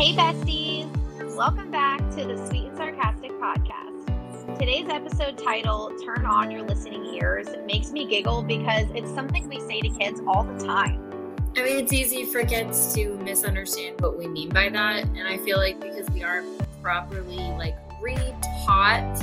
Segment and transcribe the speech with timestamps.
[0.00, 0.88] Hey, besties!
[1.36, 4.58] Welcome back to the Sweet and Sarcastic podcast.
[4.58, 9.60] Today's episode title, Turn On Your Listening Ears, makes me giggle because it's something we
[9.60, 11.34] say to kids all the time.
[11.54, 15.04] I mean, it's easy for kids to misunderstand what we mean by that.
[15.04, 16.48] And I feel like because we aren't
[16.80, 19.22] properly like re-taught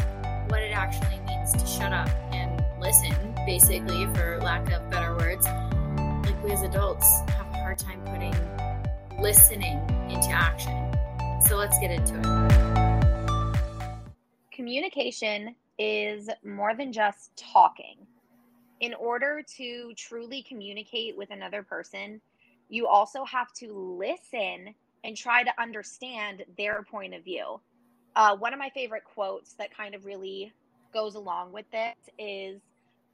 [0.52, 3.16] what it actually means to shut up and listen,
[3.48, 5.44] basically, for lack of better words,
[6.24, 8.36] like we as adults have a hard time putting
[9.20, 10.92] listening into action.
[11.48, 12.24] So let's get into it.
[14.52, 17.98] Communication is more than just talking.
[18.80, 22.22] In order to truly communicate with another person,
[22.70, 27.60] you also have to listen and try to understand their point of view.
[28.16, 30.52] Uh, one of my favorite quotes that kind of really
[30.94, 32.62] goes along with this is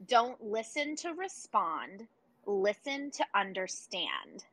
[0.08, 2.08] don't listen to respond,
[2.46, 4.46] listen to understand.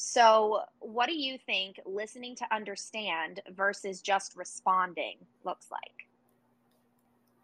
[0.00, 6.06] So, what do you think listening to understand versus just responding looks like?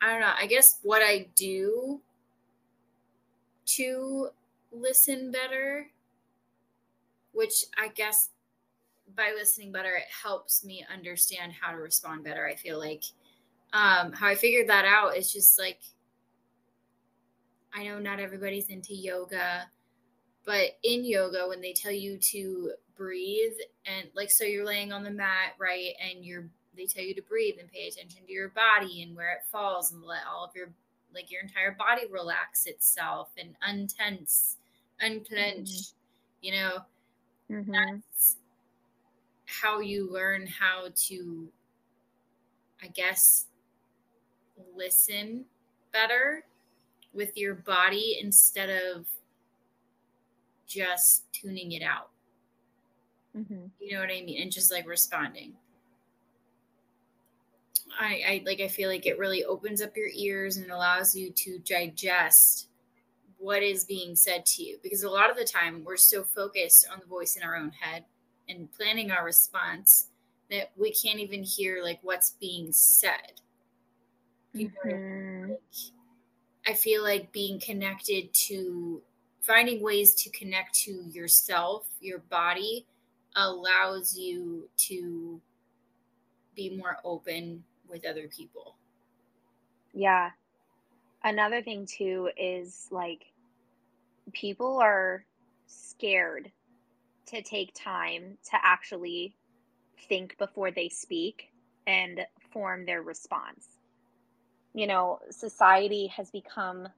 [0.01, 0.35] I don't know.
[0.39, 2.01] I guess what I do
[3.67, 4.29] to
[4.71, 5.89] listen better,
[7.33, 8.29] which I guess
[9.17, 12.47] by listening better, it helps me understand how to respond better.
[12.47, 13.03] I feel like
[13.73, 15.81] um, how I figured that out is just like
[17.75, 19.65] I know not everybody's into yoga
[20.45, 23.55] but in yoga, when they tell you to breathe
[23.87, 25.93] and like, so you're laying on the mat, right?
[26.01, 29.33] And you're, they tell you to breathe and pay attention to your body and where
[29.33, 30.69] it falls and let all of your,
[31.15, 34.57] like your entire body relax itself and untense,
[35.01, 35.95] unclench, mm-hmm.
[36.43, 36.79] you know,
[37.51, 37.73] mm-hmm.
[37.73, 38.37] that's
[39.47, 41.49] how you learn how to,
[42.83, 43.47] I guess,
[44.77, 45.45] listen
[45.93, 46.45] better
[47.13, 49.07] with your body instead of
[50.67, 52.11] just tuning it out.
[53.37, 53.67] Mm-hmm.
[53.81, 54.43] You know what I mean?
[54.43, 55.55] And just like responding.
[57.99, 61.31] I, I like I feel like it really opens up your ears and allows you
[61.31, 62.69] to digest
[63.39, 66.89] what is being said to you because a lot of the time we're so focused
[66.91, 68.05] on the voice in our own head
[68.49, 70.09] and planning our response
[70.51, 73.41] that we can't even hear like what's being said.
[74.53, 75.51] You know mm-hmm.
[75.51, 75.61] like,
[76.67, 79.03] I feel like being connected to
[79.47, 82.87] finding ways to connect to yourself, your body,
[83.37, 85.41] allows you to
[86.55, 88.77] be more open with other people.
[89.93, 90.31] Yeah.
[91.23, 93.27] Another thing, too, is like
[94.33, 95.25] people are
[95.67, 96.51] scared
[97.27, 99.35] to take time to actually
[100.09, 101.51] think before they speak
[101.87, 103.79] and form their response.
[104.75, 106.89] You know, society has become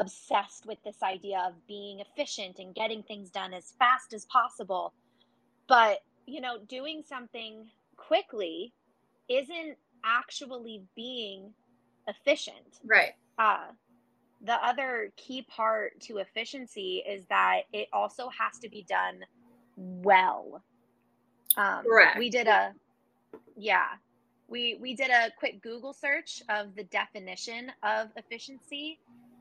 [0.00, 4.92] obsessed with this idea of being efficient and getting things done as fast as possible.
[5.68, 7.66] But, you know, doing something
[7.96, 8.72] quickly
[9.28, 11.52] isn't actually being
[12.08, 12.80] efficient.
[12.84, 13.12] Right.
[13.38, 13.68] Uh,
[14.42, 19.24] the other key part to efficiency is that it also has to be done
[19.76, 20.62] well.
[21.56, 22.18] Um, Correct.
[22.18, 22.74] We did a,
[23.56, 23.86] yeah,
[24.48, 28.98] we we did a quick Google search of the definition of efficiency,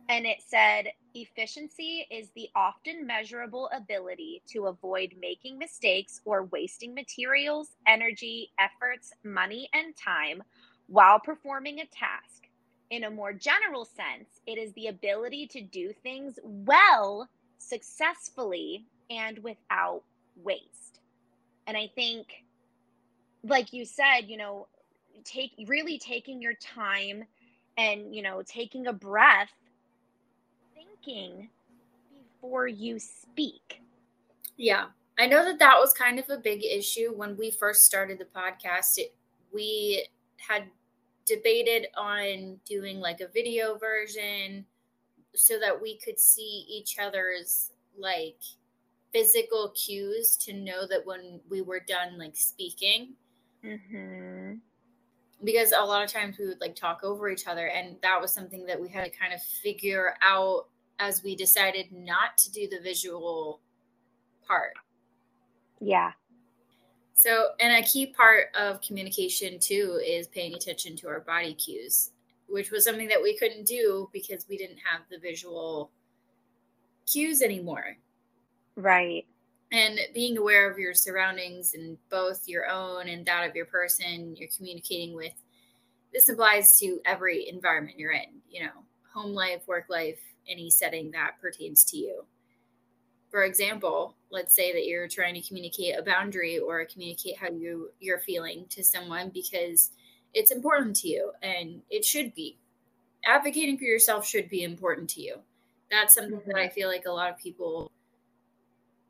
[0.10, 6.94] and it said efficiency is the often measurable ability to avoid making mistakes or wasting
[6.94, 10.44] materials, energy, efforts, money, and time
[10.88, 12.48] while performing a task.
[12.90, 19.40] In a more general sense, it is the ability to do things well, successfully, and
[19.40, 20.04] without
[20.36, 21.00] waste.
[21.66, 22.28] And I think,
[23.44, 24.68] like you said, you know,
[25.24, 27.24] take really taking your time
[27.78, 29.50] and, you know, taking a breath
[31.04, 31.50] thinking
[32.42, 33.82] before you speak.
[34.58, 34.86] Yeah.
[35.18, 38.26] I know that that was kind of a big issue when we first started the
[38.26, 38.98] podcast.
[38.98, 39.14] It,
[39.54, 40.64] we had
[41.26, 44.66] debated on doing like a video version
[45.36, 48.42] so that we could see each other's like
[49.14, 53.14] physical cues to know that when we were done like speaking.
[53.64, 54.54] Mm-hmm
[55.44, 58.34] because a lot of times we would like talk over each other and that was
[58.34, 60.68] something that we had to kind of figure out
[61.00, 63.62] as we decided not to do the visual
[64.48, 64.74] part.
[65.80, 66.12] Yeah.
[67.14, 72.12] So and a key part of communication too is paying attention to our body cues
[72.48, 75.90] which was something that we couldn't do because we didn't have the visual
[77.12, 77.98] cues anymore.
[78.76, 79.26] Right.
[79.72, 84.36] And being aware of your surroundings and both your own and that of your person
[84.38, 85.34] you're communicating with
[86.14, 91.12] this applies to every environment you're in you know home life work life any setting
[91.12, 92.26] that pertains to you
[93.34, 97.90] for example, let's say that you're trying to communicate a boundary or communicate how you
[98.00, 99.90] you're feeling to someone because
[100.36, 102.60] it's important to you and it should be.
[103.26, 105.38] Advocating for yourself should be important to you.
[105.90, 106.52] That's something mm-hmm.
[106.52, 107.92] that I feel like a lot of people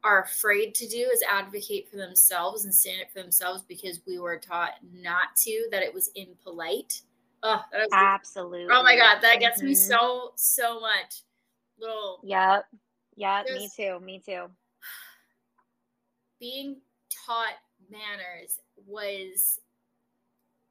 [0.05, 4.19] are afraid to do is advocate for themselves and stand up for themselves because we
[4.19, 7.01] were taught not to, that it was impolite.
[7.43, 7.61] Oh,
[7.91, 8.67] Absolutely.
[8.71, 9.67] Oh my God, that gets mm-hmm.
[9.67, 11.23] me so, so much.
[11.77, 12.19] Little.
[12.23, 12.65] Yep.
[13.15, 13.99] Yeah, me too.
[13.99, 14.45] Me too.
[16.39, 16.77] Being
[17.25, 17.55] taught
[17.91, 19.59] manners was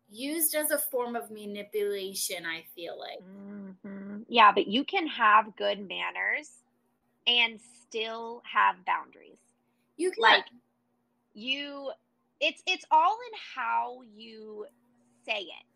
[0.08, 3.20] used as a form of manipulation, I feel like.
[3.20, 4.22] Mm-hmm.
[4.28, 6.50] Yeah, but you can have good manners
[7.26, 9.38] and still have boundaries.
[9.96, 10.22] You can.
[10.22, 10.44] Like,
[11.34, 11.90] you,
[12.40, 14.66] it's, it's all in how you
[15.24, 15.71] say it.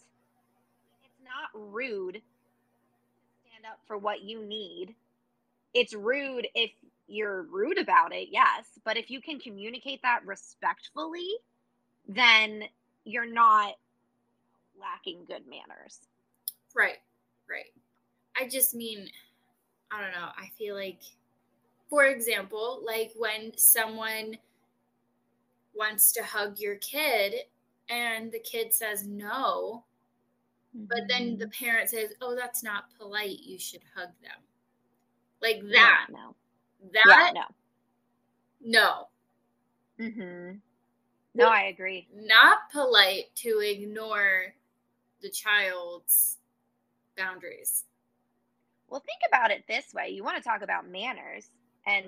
[1.26, 2.20] Not rude to
[3.44, 4.94] stand up for what you need.
[5.74, 6.70] It's rude if
[7.08, 8.64] you're rude about it, yes.
[8.84, 11.28] But if you can communicate that respectfully,
[12.08, 12.64] then
[13.04, 13.74] you're not
[14.80, 16.00] lacking good manners.
[16.74, 16.98] Right,
[17.48, 17.72] right.
[18.38, 19.08] I just mean,
[19.90, 20.28] I don't know.
[20.36, 21.00] I feel like,
[21.88, 24.38] for example, like when someone
[25.74, 27.34] wants to hug your kid
[27.88, 29.84] and the kid says no,
[30.76, 30.84] mm-hmm.
[30.88, 31.38] but then mm-hmm.
[31.38, 33.40] the parent says, oh, that's not polite.
[33.42, 34.42] You should hug them.
[35.40, 36.06] Like that.
[36.10, 36.34] No.
[36.92, 37.32] That?
[37.34, 37.42] Yeah,
[38.62, 39.08] no.
[39.98, 40.04] No.
[40.04, 40.56] Mm-hmm.
[41.34, 42.08] No, I agree.
[42.14, 44.54] Not polite to ignore
[45.20, 46.38] the child's
[47.16, 47.84] boundaries.
[48.88, 50.08] Well, think about it this way.
[50.10, 51.50] You want to talk about manners,
[51.86, 52.06] and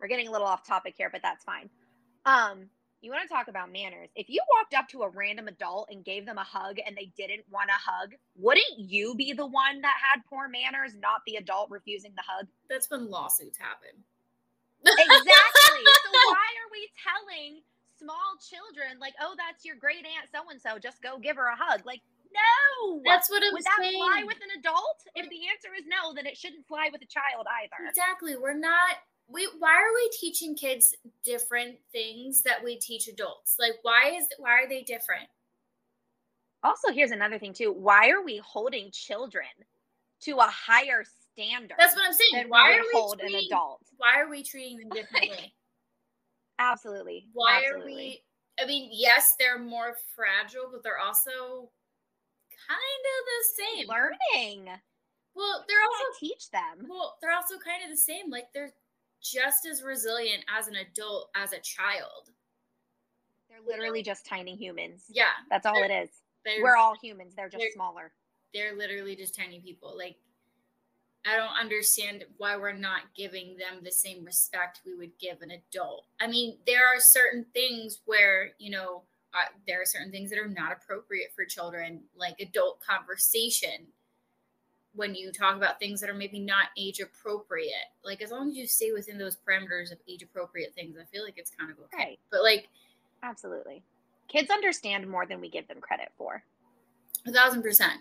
[0.00, 1.68] we're getting a little off topic here, but that's fine.
[2.24, 2.70] Um,
[3.06, 4.10] you want to talk about manners.
[4.16, 7.12] If you walked up to a random adult and gave them a hug and they
[7.16, 11.36] didn't want a hug, wouldn't you be the one that had poor manners, not the
[11.36, 12.48] adult refusing the hug?
[12.68, 13.94] That's when lawsuits happen.
[14.82, 15.82] exactly.
[16.02, 17.62] so why are we telling
[17.96, 21.46] small children like, "Oh, that's your great aunt so and so, just go give her
[21.46, 22.02] a hug." Like,
[22.34, 23.02] no.
[23.06, 25.06] That's what I'm Would that fly with an adult?
[25.14, 27.88] If the answer is no, then it shouldn't fly with a child either.
[27.88, 28.34] Exactly.
[28.34, 28.98] We're not
[29.28, 30.94] we why are we teaching kids
[31.24, 33.56] different things that we teach adults?
[33.58, 35.28] Like why is why are they different?
[36.62, 37.72] Also, here's another thing too.
[37.72, 39.46] Why are we holding children
[40.22, 41.76] to a higher standard?
[41.78, 42.48] That's what I'm saying.
[42.48, 43.82] Why are we hold treating, an adult?
[43.98, 45.54] Why are we treating them differently?
[46.58, 47.26] Absolutely.
[47.34, 47.92] Why Absolutely.
[47.92, 48.22] are we
[48.60, 51.70] I mean, yes, they're more fragile, but they're also
[52.68, 53.86] kind of the same.
[53.88, 54.68] Learning.
[55.34, 56.88] Well, they're also teach them.
[56.88, 58.30] Well, they're also kind of the same.
[58.30, 58.72] Like they're
[59.32, 62.30] just as resilient as an adult as a child.
[63.48, 65.04] They're literally just tiny humans.
[65.08, 65.24] Yeah.
[65.50, 66.10] That's all it is.
[66.62, 67.34] We're all humans.
[67.36, 68.12] They're just they're, smaller.
[68.54, 69.96] They're literally just tiny people.
[69.96, 70.16] Like
[71.26, 75.50] I don't understand why we're not giving them the same respect we would give an
[75.50, 76.06] adult.
[76.20, 79.02] I mean, there are certain things where, you know,
[79.34, 83.88] uh, there are certain things that are not appropriate for children, like adult conversation.
[84.96, 88.56] When you talk about things that are maybe not age appropriate, like as long as
[88.56, 91.78] you stay within those parameters of age appropriate things, I feel like it's kind of
[91.78, 91.96] okay.
[91.96, 92.18] Right.
[92.30, 92.68] But like,
[93.22, 93.82] absolutely,
[94.28, 96.42] kids understand more than we give them credit for.
[97.26, 98.00] A thousand percent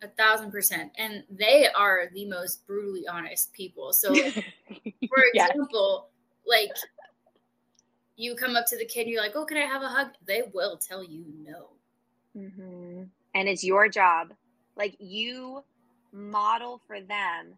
[0.00, 6.08] a thousand percent and they are the most brutally honest people so for example
[6.46, 6.68] yes.
[6.68, 6.70] like
[8.18, 10.08] you come up to the kid and you're like, "Oh, can I have a hug?"
[10.26, 11.68] They will tell you no.
[12.36, 13.04] Mm-hmm.
[13.34, 14.34] And it's your job,
[14.76, 15.62] like you
[16.12, 17.56] model for them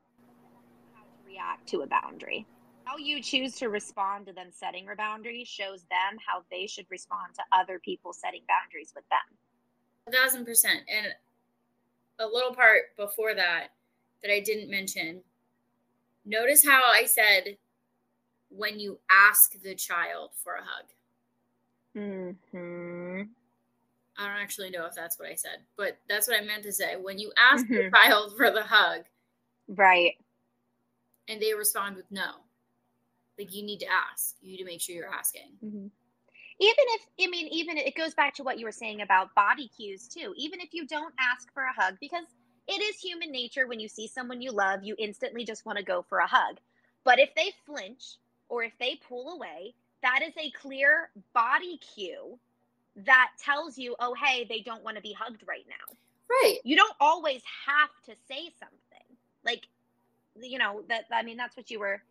[0.95, 2.47] how to react to a boundary.
[2.85, 6.87] How you choose to respond to them setting a boundary shows them how they should
[6.90, 9.37] respond to other people setting boundaries with them.
[10.09, 10.80] A thousand percent.
[10.88, 11.07] And
[12.19, 13.69] a little part before that
[14.23, 15.23] that I didn't mention.
[16.25, 17.57] Notice how I said
[18.50, 22.37] when you ask the child for a hug.
[22.52, 23.23] Hmm.
[24.21, 26.73] I don't actually know if that's what I said, but that's what I meant to
[26.73, 26.97] say.
[27.00, 27.75] When you ask mm-hmm.
[27.75, 29.05] the child for the hug,
[29.69, 30.12] right,
[31.29, 32.33] and they respond with no,
[33.39, 34.37] like you need to ask.
[34.43, 35.53] You need to make sure you're asking.
[35.65, 35.87] Mm-hmm.
[36.62, 39.71] Even if I mean, even it goes back to what you were saying about body
[39.75, 40.35] cues too.
[40.37, 42.27] Even if you don't ask for a hug, because
[42.69, 45.85] it is human nature when you see someone you love, you instantly just want to
[45.85, 46.59] go for a hug.
[47.05, 48.19] But if they flinch
[48.50, 52.39] or if they pull away, that is a clear body cue
[53.07, 55.97] that tells you, oh, hey, they don't want to be hugged right now.
[56.28, 56.59] Right.
[56.64, 59.16] You don't always have to say something.
[59.45, 59.66] Like,
[60.40, 62.02] you know, that, I mean, that's what you were,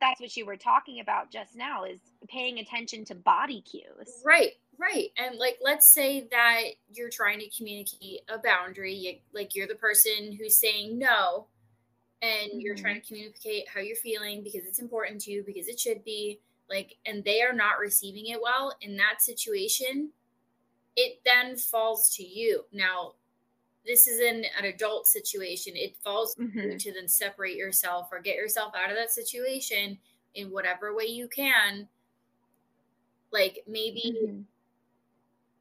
[0.00, 4.22] that's what you were talking about just now is paying attention to body cues.
[4.24, 4.52] Right.
[4.78, 5.10] Right.
[5.16, 6.62] And like, let's say that
[6.92, 11.46] you're trying to communicate a boundary, like you're the person who's saying no,
[12.22, 12.60] and mm-hmm.
[12.60, 16.02] you're trying to communicate how you're feeling because it's important to you because it should
[16.04, 20.10] be like and they are not receiving it well in that situation
[20.96, 23.12] it then falls to you now
[23.86, 26.58] this is in an adult situation it falls mm-hmm.
[26.58, 29.98] to you to then separate yourself or get yourself out of that situation
[30.34, 31.88] in whatever way you can
[33.32, 34.40] like maybe mm-hmm.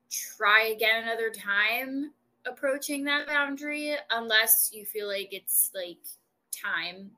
[0.09, 2.11] try again another time
[2.45, 6.00] approaching that boundary unless you feel like it's like
[6.51, 7.11] time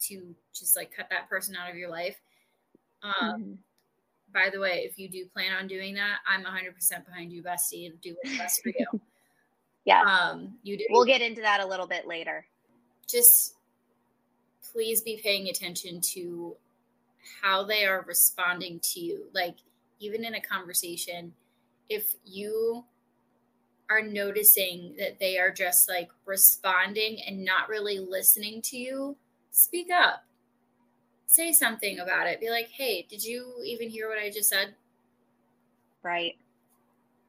[0.00, 2.20] to just like cut that person out of your life.
[3.02, 3.52] Um, mm-hmm.
[4.32, 7.86] By the way, if you do plan on doing that, I'm 100% behind you, bestie,
[7.86, 8.86] and do what's best for you.
[9.84, 10.02] yeah.
[10.02, 10.84] Um, you do.
[10.90, 12.44] We'll get into that a little bit later.
[13.08, 13.54] Just
[14.72, 16.54] please be paying attention to
[17.42, 19.24] how they are responding to you.
[19.34, 19.56] Like,
[19.98, 21.32] even in a conversation,
[21.88, 22.84] if you
[23.90, 29.16] are noticing that they are just like responding and not really listening to you,
[29.50, 30.24] speak up.
[31.28, 32.40] Say something about it.
[32.40, 34.74] Be like, hey, did you even hear what I just said?
[36.02, 36.36] Right.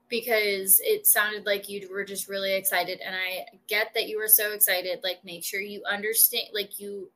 [0.09, 2.99] Because it sounded like you were just really excited.
[3.05, 5.01] And I get that you were so excited.
[5.03, 7.11] Like, make sure you understand, like, you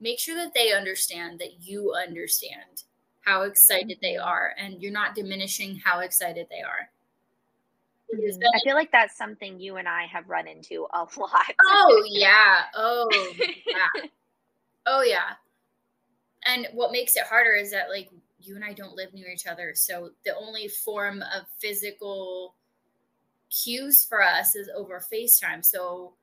[0.00, 2.84] make sure that they understand that you understand
[3.20, 6.88] how excited they are and you're not diminishing how excited they are
[8.14, 8.42] Mm-hmm.
[8.54, 11.30] I feel like that's something you and I have run into a lot.
[11.64, 12.62] Oh yeah.
[12.74, 14.02] Oh yeah.
[14.86, 15.34] oh yeah.
[16.50, 19.46] And what makes it harder is that like you and I don't live near each
[19.46, 22.54] other, so the only form of physical
[23.50, 25.64] cues for us is over FaceTime.
[25.64, 26.14] So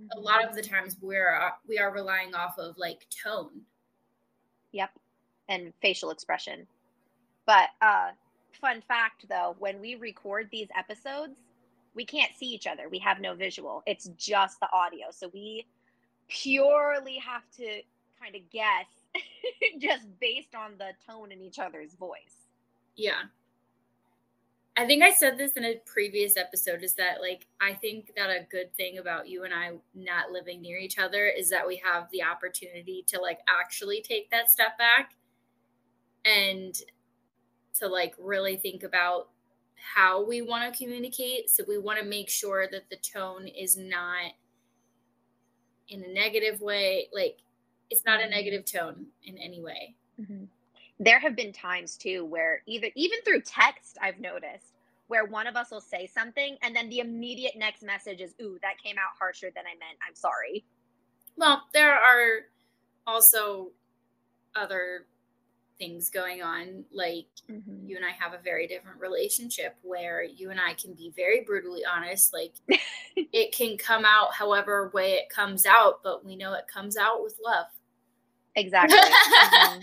[0.00, 0.18] mm-hmm.
[0.18, 3.62] a lot of the times we're uh, we are relying off of like tone.
[4.72, 4.90] Yep.
[5.48, 6.66] And facial expression.
[7.46, 8.10] But uh
[8.60, 11.34] fun fact though, when we record these episodes,
[11.94, 12.88] we can't see each other.
[12.88, 13.82] We have no visual.
[13.86, 15.06] It's just the audio.
[15.10, 15.66] So we
[16.28, 17.80] purely have to
[18.20, 18.86] kind of guess
[19.80, 22.46] just based on the tone in each other's voice.
[22.96, 23.22] Yeah.
[24.76, 28.30] I think I said this in a previous episode is that like I think that
[28.30, 31.82] a good thing about you and I not living near each other is that we
[31.84, 35.16] have the opportunity to like actually take that step back
[36.24, 36.74] and
[37.78, 39.28] to like really think about
[39.74, 41.50] how we want to communicate.
[41.50, 44.32] So we want to make sure that the tone is not
[45.88, 47.08] in a negative way.
[47.12, 47.38] Like
[47.90, 49.94] it's not a negative tone in any way.
[50.20, 50.44] Mm-hmm.
[50.98, 54.74] There have been times too where either even through text, I've noticed
[55.08, 58.58] where one of us will say something and then the immediate next message is, "Ooh,
[58.62, 59.98] that came out harsher than I meant.
[60.06, 60.64] I'm sorry."
[61.36, 62.46] Well, there are
[63.06, 63.70] also
[64.54, 65.06] other
[65.80, 66.84] things going on.
[66.92, 67.88] Like mm-hmm.
[67.88, 71.40] you and I have a very different relationship where you and I can be very
[71.40, 72.32] brutally honest.
[72.32, 72.52] Like
[73.16, 77.22] it can come out however way it comes out, but we know it comes out
[77.24, 77.66] with love.
[78.56, 78.98] Exactly.
[78.98, 79.80] mm-hmm.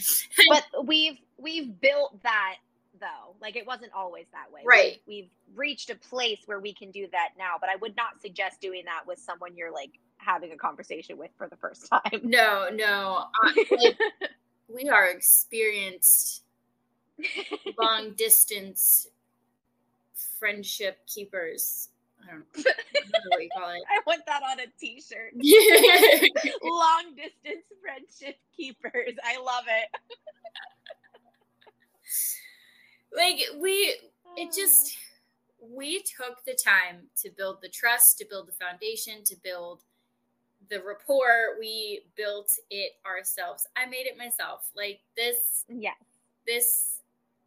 [0.50, 2.55] But we've we've built that
[3.00, 3.36] though.
[3.41, 4.62] Like it wasn't always that way.
[4.65, 5.00] Right.
[5.07, 8.21] We've, we've reached a place where we can do that now, but I would not
[8.21, 12.21] suggest doing that with someone you're like having a conversation with for the first time.
[12.24, 13.25] No, no.
[13.71, 13.97] like,
[14.67, 16.43] we are experienced
[17.79, 19.07] long distance
[20.39, 21.89] friendship keepers.
[22.27, 23.81] I don't, know, I what you call it.
[23.89, 25.34] I want that on a t-shirt.
[26.63, 29.15] long distance friendship keepers.
[29.24, 29.89] I love it.
[33.15, 33.96] like we
[34.36, 34.98] it just
[35.60, 39.81] we took the time to build the trust, to build the foundation, to build
[40.69, 45.91] the rapport we built it ourselves i made it myself like this yeah
[46.46, 47.01] this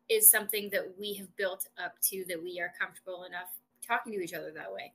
[0.09, 3.51] is something that we have built up to that we are comfortable enough
[3.91, 4.93] talking to each other that way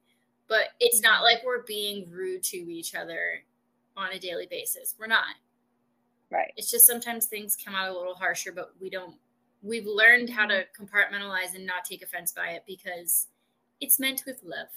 [0.48, 1.24] but it's not mm-hmm.
[1.24, 3.42] like we're being rude to each other
[3.98, 5.36] on a daily basis we're not
[6.32, 9.16] right it's just sometimes things come out a little harsher but we don't
[9.62, 10.84] we've learned how to mm-hmm.
[10.84, 13.28] compartmentalize and not take offense by it because
[13.82, 14.68] it's meant with love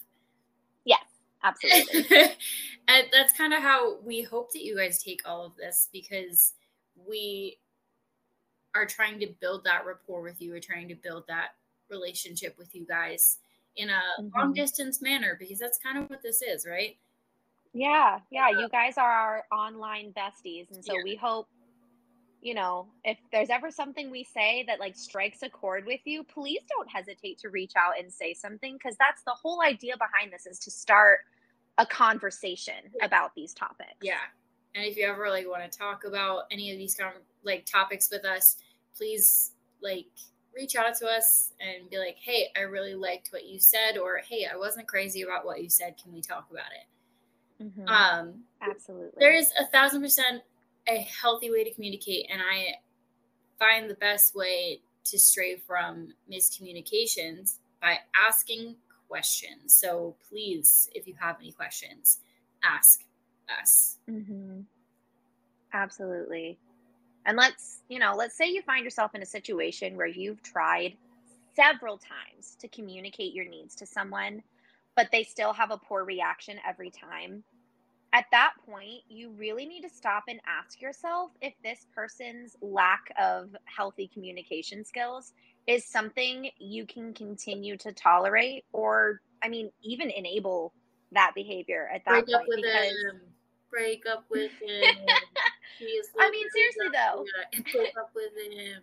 [0.84, 1.00] yes
[1.42, 2.04] Absolutely.
[2.88, 6.54] and that's kind of how we hope that you guys take all of this because
[7.06, 7.58] we
[8.74, 10.52] are trying to build that rapport with you.
[10.52, 11.50] We're trying to build that
[11.90, 13.38] relationship with you guys
[13.78, 14.38] in a mm-hmm.
[14.38, 16.98] long distance manner because that's kind of what this is, right?
[17.72, 18.50] Yeah, yeah.
[18.50, 20.70] You guys are our online besties.
[20.72, 21.02] And so yeah.
[21.04, 21.48] we hope,
[22.42, 26.24] you know, if there's ever something we say that like strikes a chord with you,
[26.24, 30.32] please don't hesitate to reach out and say something because that's the whole idea behind
[30.32, 31.20] this is to start
[31.78, 33.94] a conversation about these topics.
[34.02, 34.14] Yeah.
[34.74, 37.12] And if you ever like want to talk about any of these com-
[37.44, 38.56] like topics with us,
[38.96, 40.06] please like
[40.58, 44.18] reach out to us and be like, "Hey, I really liked what you said," or
[44.18, 45.96] "Hey, I wasn't crazy about what you said.
[46.02, 47.88] Can we talk about it?" Mm-hmm.
[47.88, 49.18] Um, Absolutely.
[49.18, 50.42] There is a thousand percent
[50.88, 52.76] a healthy way to communicate, and I
[53.58, 58.76] find the best way to stray from miscommunications by asking
[59.08, 59.74] questions.
[59.74, 62.18] So please, if you have any questions,
[62.62, 63.04] ask
[63.60, 63.98] us.
[64.10, 64.60] Mm-hmm.
[65.72, 66.58] Absolutely.
[67.26, 70.96] And let's, you know, let's say you find yourself in a situation where you've tried
[71.54, 74.42] several times to communicate your needs to someone,
[74.96, 77.42] but they still have a poor reaction every time.
[78.12, 83.12] At that point, you really need to stop and ask yourself if this person's lack
[83.20, 85.34] of healthy communication skills
[85.66, 90.72] is something you can continue to tolerate or, I mean, even enable
[91.12, 92.36] that behavior at that Break point.
[92.36, 93.20] Up with because, him.
[93.70, 94.96] Break up with him.
[96.18, 97.24] I mean, seriously though.
[98.00, 98.82] Up with him.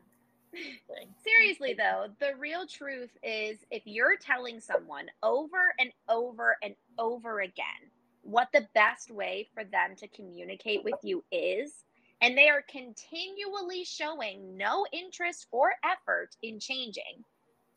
[1.24, 7.42] Seriously, though, the real truth is if you're telling someone over and over and over
[7.42, 11.84] again what the best way for them to communicate with you is,
[12.22, 17.24] and they are continually showing no interest or effort in changing.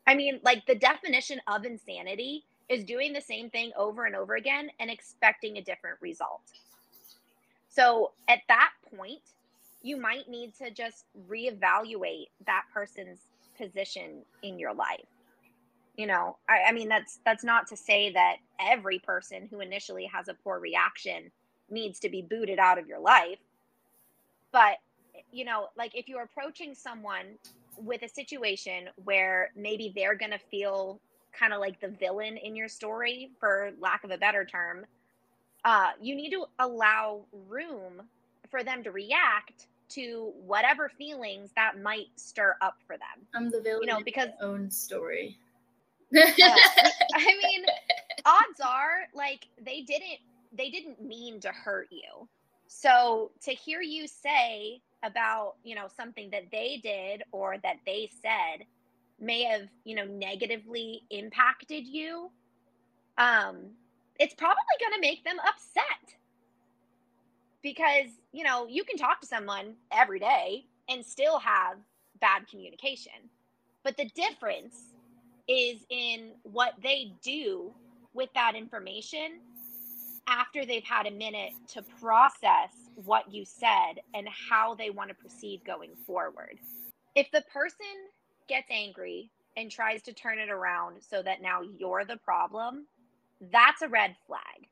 [0.07, 4.35] I mean, like the definition of insanity is doing the same thing over and over
[4.35, 6.41] again and expecting a different result.
[7.69, 9.21] So at that point,
[9.81, 13.19] you might need to just reevaluate that person's
[13.57, 15.05] position in your life.
[15.95, 20.05] You know I, I, mean that's that's not to say that every person who initially
[20.05, 21.29] has a poor reaction
[21.69, 23.39] needs to be booted out of your life.
[24.51, 24.77] But
[25.31, 27.37] you know like if you're approaching someone
[27.77, 30.99] with a situation where maybe they're going to feel
[31.37, 34.85] kind of like the villain in your story for lack of a better term
[35.65, 38.01] uh, you need to allow room
[38.49, 43.25] for them to react to whatever feelings that might stir up for them.
[43.33, 43.81] I'm the villain.
[43.81, 45.37] You know, because own story.
[46.15, 47.65] uh, I mean,
[48.25, 50.19] odds are like they didn't
[50.51, 52.27] they didn't mean to hurt you.
[52.67, 58.09] So to hear you say about, you know, something that they did or that they
[58.21, 58.65] said
[59.19, 62.29] may have, you know, negatively impacted you,
[63.17, 63.71] um,
[64.19, 66.15] it's probably going to make them upset.
[67.61, 71.77] Because you know you can talk to someone every day and still have
[72.21, 73.29] bad communication.
[73.83, 74.75] But the difference
[75.47, 77.73] is in what they do
[78.13, 79.39] with that information
[80.27, 85.15] after they've had a minute to process what you said and how they want to
[85.15, 86.59] proceed going forward.
[87.15, 87.85] If the person
[88.47, 92.85] gets angry and tries to turn it around so that now you're the problem
[93.51, 94.67] that's a red flag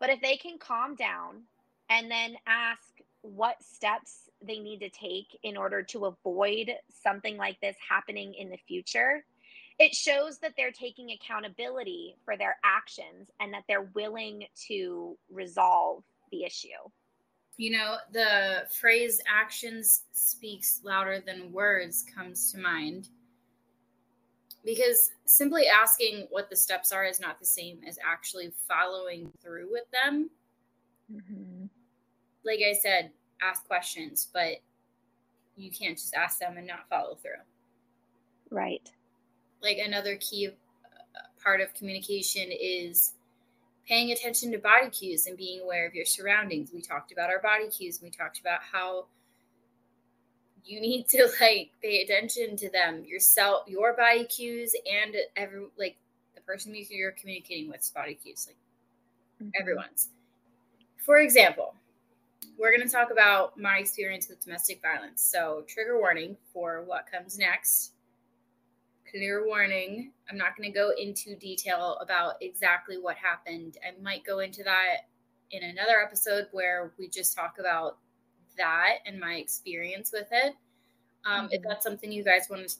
[0.00, 1.42] but if they can calm down
[1.90, 2.82] and then ask
[3.22, 6.70] what steps they need to take in order to avoid
[7.02, 9.24] something like this happening in the future.
[9.78, 16.04] It shows that they're taking accountability for their actions and that they're willing to resolve
[16.30, 16.68] the issue.
[17.56, 23.08] You know, the phrase actions speaks louder than words comes to mind
[24.64, 29.70] because simply asking what the steps are is not the same as actually following through
[29.70, 30.30] with them.
[31.12, 31.66] Mm-hmm.
[32.44, 33.10] Like I said,
[33.42, 34.56] ask questions, but
[35.56, 37.42] you can't just ask them and not follow through.
[38.50, 38.90] Right.
[39.62, 43.12] Like another key uh, part of communication is
[43.86, 46.70] paying attention to body cues and being aware of your surroundings.
[46.72, 48.00] We talked about our body cues.
[48.02, 49.06] We talked about how
[50.64, 55.96] you need to like pay attention to them yourself, your body cues, and every like
[56.34, 58.56] the person you're communicating with body cues, like
[59.42, 59.60] mm-hmm.
[59.60, 60.08] everyone's.
[60.96, 61.74] For example,
[62.58, 65.22] we're going to talk about my experience with domestic violence.
[65.22, 67.92] So, trigger warning for what comes next.
[69.10, 70.12] Clear warning.
[70.30, 73.76] I'm not going to go into detail about exactly what happened.
[73.86, 75.08] I might go into that
[75.50, 77.98] in another episode where we just talk about
[78.56, 80.54] that and my experience with it.
[81.26, 81.52] Um, mm-hmm.
[81.52, 82.76] If that's something you guys want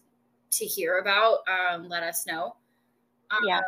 [0.51, 2.57] to hear about, um, let us know.
[3.31, 3.61] Um, yeah.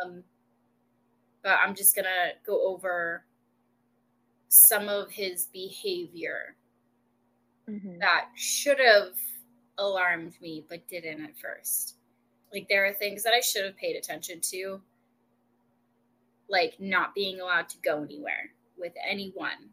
[1.43, 3.23] But I'm just going to go over
[4.49, 6.55] some of his behavior
[7.69, 7.99] mm-hmm.
[7.99, 9.13] that should have
[9.77, 11.95] alarmed me but didn't at first.
[12.53, 14.81] Like there are things that I should have paid attention to,
[16.49, 19.69] like not being allowed to go anywhere with anyone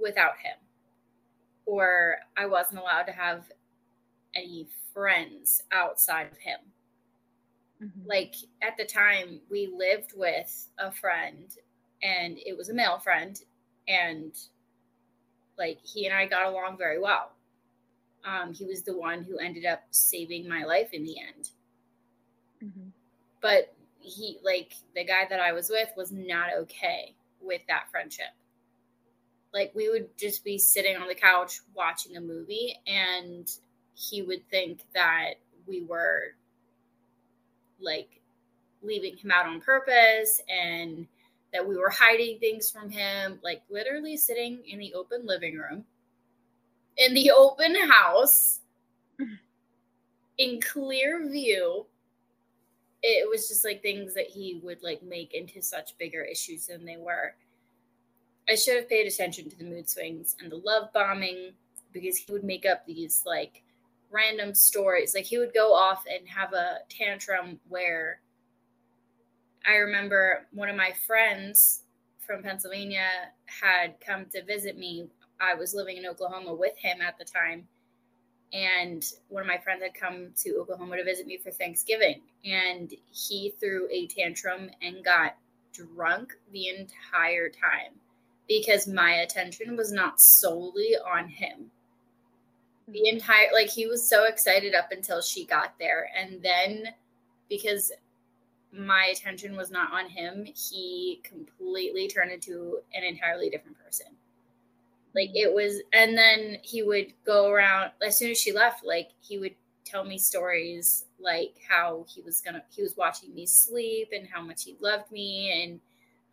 [0.00, 0.56] without him,
[1.66, 3.44] or I wasn't allowed to have
[4.34, 6.58] any friends outside of him.
[7.82, 8.08] Mm-hmm.
[8.08, 11.50] Like at the time, we lived with a friend,
[12.02, 13.40] and it was a male friend,
[13.88, 14.32] and
[15.58, 17.32] like he and I got along very well.
[18.24, 21.50] Um, he was the one who ended up saving my life in the end.
[22.64, 22.88] Mm-hmm.
[23.42, 28.32] But he, like the guy that I was with, was not okay with that friendship.
[29.54, 33.50] Like we would just be sitting on the couch watching a movie and
[33.94, 35.34] he would think that
[35.66, 36.34] we were
[37.80, 38.20] like
[38.82, 41.06] leaving him out on purpose and
[41.52, 45.84] that we were hiding things from him, like literally sitting in the open living room,
[46.98, 48.58] in the open house,
[50.38, 51.86] in clear view.
[53.04, 56.84] It was just like things that he would like make into such bigger issues than
[56.84, 57.34] they were.
[58.48, 61.52] I should have paid attention to the mood swings and the love bombing
[61.92, 63.62] because he would make up these like
[64.10, 65.14] random stories.
[65.14, 68.20] Like he would go off and have a tantrum where
[69.66, 71.84] I remember one of my friends
[72.18, 73.08] from Pennsylvania
[73.46, 75.08] had come to visit me.
[75.40, 77.66] I was living in Oklahoma with him at the time.
[78.52, 82.20] And one of my friends had come to Oklahoma to visit me for Thanksgiving.
[82.44, 85.36] And he threw a tantrum and got
[85.72, 87.98] drunk the entire time
[88.48, 91.70] because my attention was not solely on him.
[92.88, 93.16] The mm-hmm.
[93.16, 96.10] entire, like, he was so excited up until she got there.
[96.16, 96.88] And then
[97.48, 97.92] because
[98.72, 104.06] my attention was not on him, he completely turned into an entirely different person.
[105.14, 109.10] Like it was, and then he would go around as soon as she left, like
[109.20, 109.54] he would
[109.84, 114.42] tell me stories like how he was gonna, he was watching me sleep and how
[114.42, 115.78] much he loved me and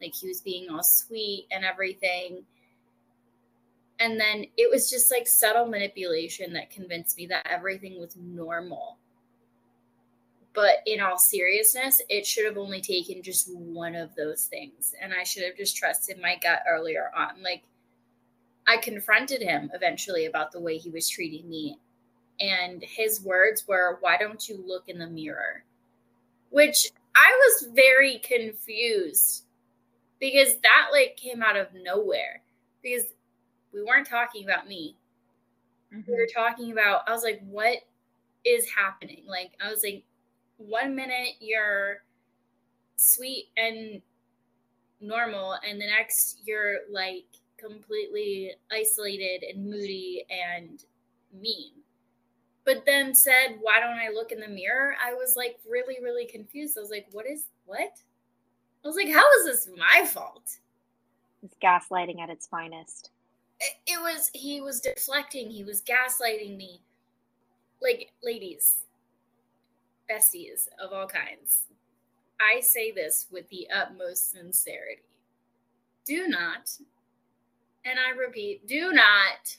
[0.01, 2.43] like he was being all sweet and everything.
[3.99, 8.97] And then it was just like subtle manipulation that convinced me that everything was normal
[10.53, 14.93] but in all seriousness, it should have only taken just one of those things.
[15.01, 17.41] And I should have just trusted my gut earlier on.
[17.41, 17.63] Like,
[18.67, 21.79] I confronted him eventually about the way he was treating me.
[22.39, 25.63] And his words were, Why don't you look in the mirror?
[26.49, 29.45] Which I was very confused
[30.21, 32.41] because that like came out of nowhere
[32.81, 33.03] because
[33.73, 34.95] we weren't talking about me.
[35.93, 36.09] Mm-hmm.
[36.09, 37.79] We were talking about, I was like, What
[38.45, 39.23] is happening?
[39.27, 40.03] Like, I was like,
[40.57, 42.03] one minute you're
[42.95, 44.01] sweet and
[45.01, 47.25] normal and the next you're like
[47.57, 50.83] completely isolated and moody and
[51.33, 51.71] mean
[52.63, 56.27] but then said why don't i look in the mirror i was like really really
[56.27, 57.97] confused i was like what is what
[58.83, 60.57] i was like how is this my fault
[61.43, 63.11] it's gaslighting at its finest
[63.59, 66.81] it, it was he was deflecting he was gaslighting me
[67.81, 68.83] like ladies
[70.11, 71.63] besties of all kinds,
[72.39, 75.03] I say this with the utmost sincerity.
[76.05, 76.71] Do not,
[77.85, 79.55] and I repeat, do not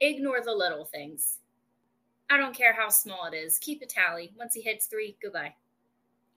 [0.00, 1.38] ignore the little things.
[2.30, 3.58] I don't care how small it is.
[3.58, 4.32] Keep a tally.
[4.38, 5.54] Once he hits three, goodbye.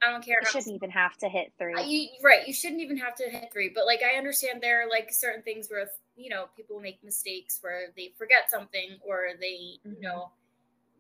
[0.04, 0.38] I don't care.
[0.42, 1.76] You shouldn't even have to hit three.
[1.76, 2.48] Uh, you, right.
[2.48, 3.72] You shouldn't even have to hit three.
[3.74, 7.60] But like, I understand there are like certain things where, you know, people make mistakes
[7.62, 9.94] where they forget something or they, mm-hmm.
[9.94, 10.32] you know,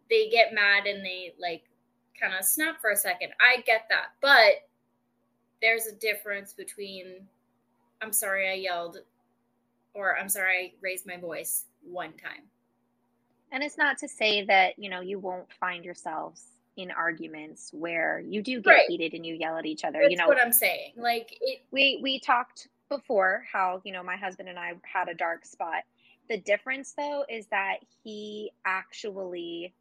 [0.10, 1.64] they get mad and they like
[2.20, 3.32] kind of snap for a second.
[3.40, 4.10] I get that.
[4.22, 4.68] But
[5.62, 7.28] there's a difference between
[8.02, 8.98] I'm sorry I yelled
[9.94, 12.44] or I'm sorry I raised my voice one time.
[13.52, 16.46] And it's not to say that, you know, you won't find yourselves
[16.78, 18.86] in arguments where you do get right.
[18.88, 20.00] heated and you yell at each other.
[20.02, 20.94] That's you know what I'm saying.
[20.96, 25.14] Like it we we talked before how, you know, my husband and I had a
[25.14, 25.84] dark spot.
[26.30, 29.74] The difference though is that he actually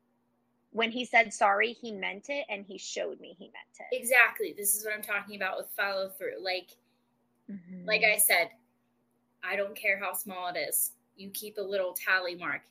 [0.72, 3.96] when he said sorry, he meant it and he showed me he meant it.
[3.96, 4.54] Exactly.
[4.56, 6.42] This is what I'm talking about with follow through.
[6.42, 6.76] Like
[7.50, 7.86] mm-hmm.
[7.86, 8.50] like I said,
[9.44, 10.92] I don't care how small it is.
[11.16, 12.62] You keep a little tally mark.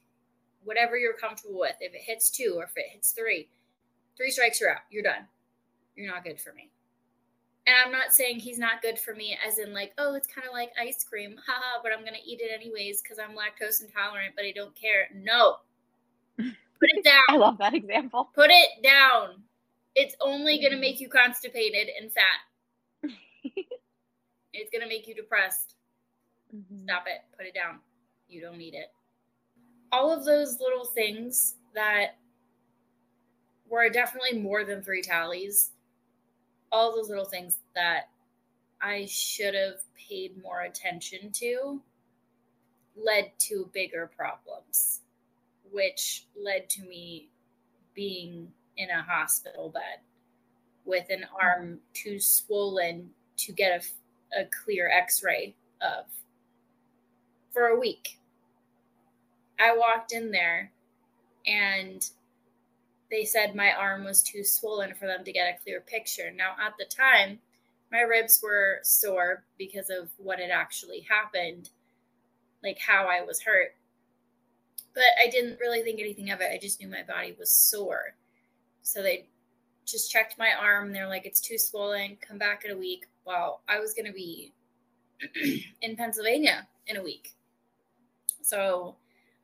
[0.66, 1.76] Whatever you're comfortable with.
[1.80, 3.48] If it hits 2 or if it hits 3,
[4.20, 4.82] three strikes you're out.
[4.92, 5.26] You're done.
[5.96, 6.70] You're not good for me.
[7.66, 10.46] And I'm not saying he's not good for me as in like, oh, it's kind
[10.46, 11.36] of like ice cream.
[11.48, 14.76] Haha, but I'm going to eat it anyways cuz I'm lactose intolerant, but I don't
[14.76, 15.08] care.
[15.16, 15.58] No.
[16.38, 17.24] Put it down.
[17.30, 18.30] I love that example.
[18.36, 19.44] Put it down.
[19.96, 20.82] It's only going to mm-hmm.
[20.82, 23.04] make you constipated and fat.
[24.54, 25.76] it's going to make you depressed.
[26.56, 26.84] Mm-hmm.
[26.84, 27.22] Stop it.
[27.38, 27.80] Put it down.
[28.28, 28.92] You don't need it.
[29.92, 32.18] All of those little things that
[33.70, 35.72] were definitely more than three tallies.
[36.72, 38.10] All those little things that
[38.82, 41.82] I should have paid more attention to
[42.96, 45.02] led to bigger problems
[45.72, 47.30] which led to me
[47.94, 50.00] being in a hospital bed
[50.86, 53.86] with an arm too swollen to get
[54.36, 56.06] a, a clear x ray of
[57.52, 58.18] for a week.
[59.60, 60.72] I walked in there
[61.46, 62.08] and
[63.12, 66.32] they said my arm was too swollen for them to get a clear picture.
[66.36, 67.40] Now, at the time,
[67.92, 71.70] my ribs were sore because of what had actually happened.
[72.64, 73.74] like how I was hurt.
[74.94, 76.52] But I didn't really think anything of it.
[76.52, 78.16] I just knew my body was sore.
[78.82, 79.28] So they
[79.86, 80.88] just checked my arm.
[80.88, 82.18] And they're like, it's too swollen.
[82.22, 83.08] Come back in a week.
[83.26, 84.54] Well, I was going to be
[85.82, 87.36] in Pennsylvania in a week.
[88.42, 88.96] So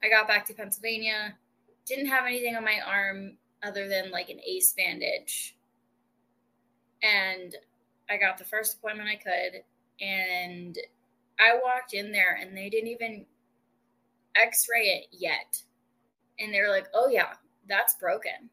[0.04, 1.36] I got back to Pennsylvania,
[1.86, 5.58] didn't have anything on my arm other than like an ace bandage.
[7.04, 7.56] And
[8.10, 9.64] I got the first appointment I could.
[10.02, 10.78] And
[11.40, 13.26] I walked in there and they didn't even
[14.36, 15.62] x ray it yet.
[16.40, 17.34] And they were like, oh, yeah,
[17.68, 18.50] that's broken.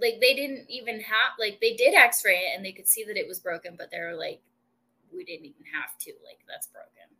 [0.00, 3.04] Like they didn't even have, like, they did x ray it and they could see
[3.04, 4.40] that it was broken, but they were like,
[5.14, 6.12] we didn't even have to.
[6.24, 7.16] Like, that's broken.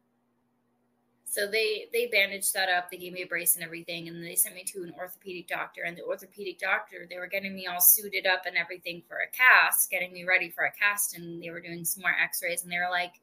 [1.30, 2.90] So they they bandaged that up.
[2.90, 5.82] They gave me a brace and everything, and they sent me to an orthopedic doctor.
[5.82, 9.30] And the orthopedic doctor, they were getting me all suited up and everything for a
[9.30, 12.64] cast, getting me ready for a cast, and they were doing some more X-rays.
[12.64, 13.20] And they were like,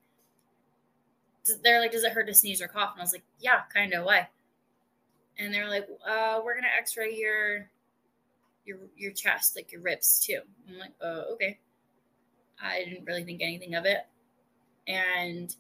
[1.64, 3.94] "They're like, does it hurt to sneeze or cough?" And I was like, "Yeah, kind
[3.94, 4.06] of.
[4.06, 4.30] Why?"
[5.38, 7.70] And they were like, uh, "We're gonna X-ray your
[8.66, 10.40] your your chest, like your ribs too."
[10.70, 11.60] I'm like, "Oh, okay."
[12.62, 14.08] I didn't really think anything of it,
[14.88, 15.54] and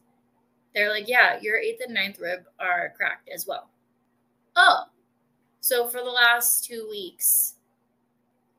[0.77, 3.69] they're like, yeah, your eighth and ninth rib are cracked as well.
[4.55, 4.83] Oh,
[5.59, 7.55] so for the last two weeks,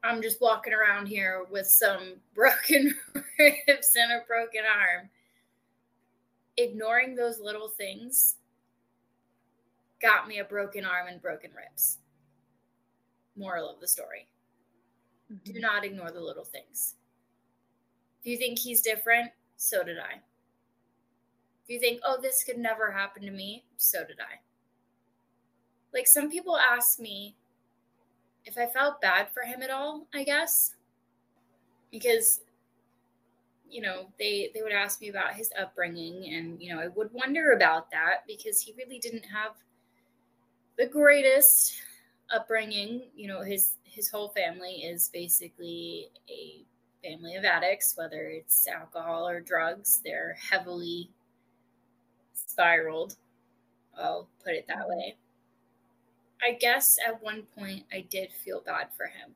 [0.03, 2.95] I'm just walking around here with some broken
[3.39, 5.09] ribs and a broken arm.
[6.57, 8.35] Ignoring those little things
[10.03, 11.99] got me a broken arm and broken ribs.
[13.37, 14.27] Moral of the story
[15.33, 15.53] mm-hmm.
[15.53, 16.95] do not ignore the little things.
[18.21, 20.21] If you think he's different, so did I.
[21.69, 24.41] You think, oh, this could never happen to me, so did I.
[25.93, 27.37] Like some people ask me
[28.45, 30.75] if I felt bad for him at all, I guess.
[31.93, 32.41] Because
[33.71, 37.13] you know, they they would ask me about his upbringing and you know, I would
[37.13, 39.53] wonder about that because he really didn't have
[40.79, 41.75] the greatest
[42.35, 43.03] upbringing.
[43.15, 46.65] You know, his his whole family is basically a
[47.05, 50.01] family of addicts, whether it's alcohol or drugs.
[50.05, 51.11] They're heavily
[52.49, 53.17] spiraled.
[53.97, 55.17] I'll put it that way.
[56.43, 59.35] I guess at one point I did feel bad for him,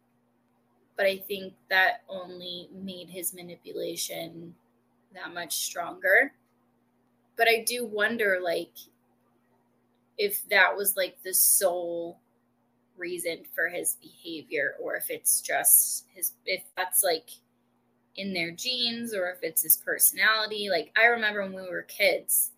[0.96, 4.54] but I think that only made his manipulation
[5.14, 6.32] that much stronger.
[7.36, 8.72] But I do wonder, like,
[10.16, 12.18] if that was like the sole
[12.96, 17.30] reason for his behavior, or if it's just his, if that's like
[18.14, 20.68] in their genes, or if it's his personality.
[20.70, 22.51] Like, I remember when we were kids,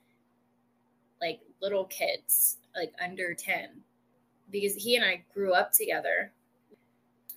[1.61, 3.69] little kids, like under 10,
[4.51, 6.33] because he and I grew up together.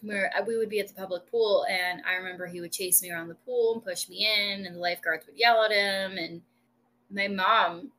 [0.01, 3.01] Where uh, we would be at the public pool, and I remember he would chase
[3.01, 6.17] me around the pool and push me in, and the lifeguards would yell at him.
[6.19, 6.41] And
[7.10, 7.91] my mom,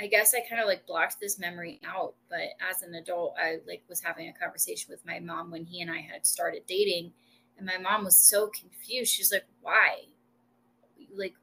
[0.00, 3.58] I guess I kind of like blocked this memory out, but as an adult, I
[3.66, 7.12] like was having a conversation with my mom when he and I had started dating,
[7.56, 9.12] and my mom was so confused.
[9.12, 10.06] She's like, "Why?
[11.14, 11.34] Like,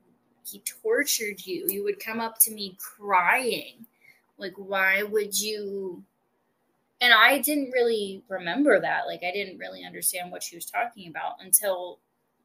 [0.43, 1.67] he tortured you.
[1.69, 3.85] You would come up to me crying.
[4.37, 6.03] Like, why would you?
[6.99, 9.07] And I didn't really remember that.
[9.07, 11.99] Like, I didn't really understand what she was talking about until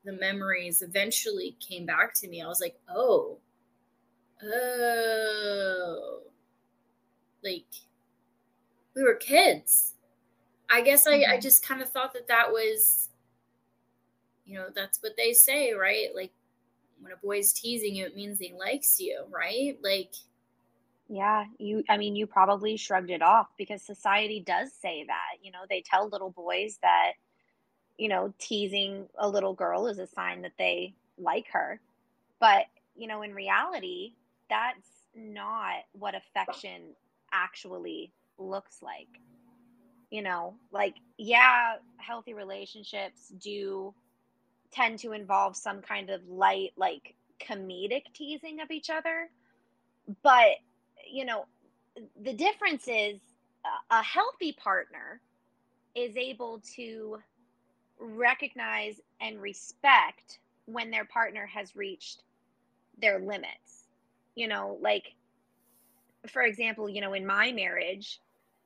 [0.05, 2.41] the memories eventually came back to me.
[2.41, 3.39] I was like, oh,
[4.43, 6.21] oh,
[7.43, 7.65] like
[8.95, 9.95] we were kids.
[10.71, 11.41] I guess I, I mm-hmm.
[11.41, 13.11] just kind of thought that that was,
[14.45, 16.09] you know, that's what they say, right?
[16.15, 16.33] Like
[17.01, 19.79] when a boy's teasing you, it means he likes you, right?
[19.83, 20.13] Like,
[21.09, 25.43] yeah, you, I mean, you probably shrugged it off because society does say that.
[25.43, 27.13] You know, they tell little boys that,
[27.97, 31.81] you know, teasing a little girl is a sign that they like her.
[32.41, 34.13] But, you know, in reality,
[34.51, 36.83] that's not what affection
[37.33, 39.09] actually looks like.
[40.11, 43.95] You know, like, yeah, healthy relationships do
[44.73, 49.31] tend to involve some kind of light, like comedic teasing of each other.
[50.23, 50.57] But,
[51.11, 51.47] you know,
[52.23, 53.19] the difference is
[53.65, 55.21] uh, a healthy partner
[55.95, 57.19] is able to
[57.99, 62.23] recognize and respect when their partner has reached
[63.01, 63.89] their limits.
[64.35, 65.15] You know, like,
[66.29, 68.21] for example, you know, in my marriage,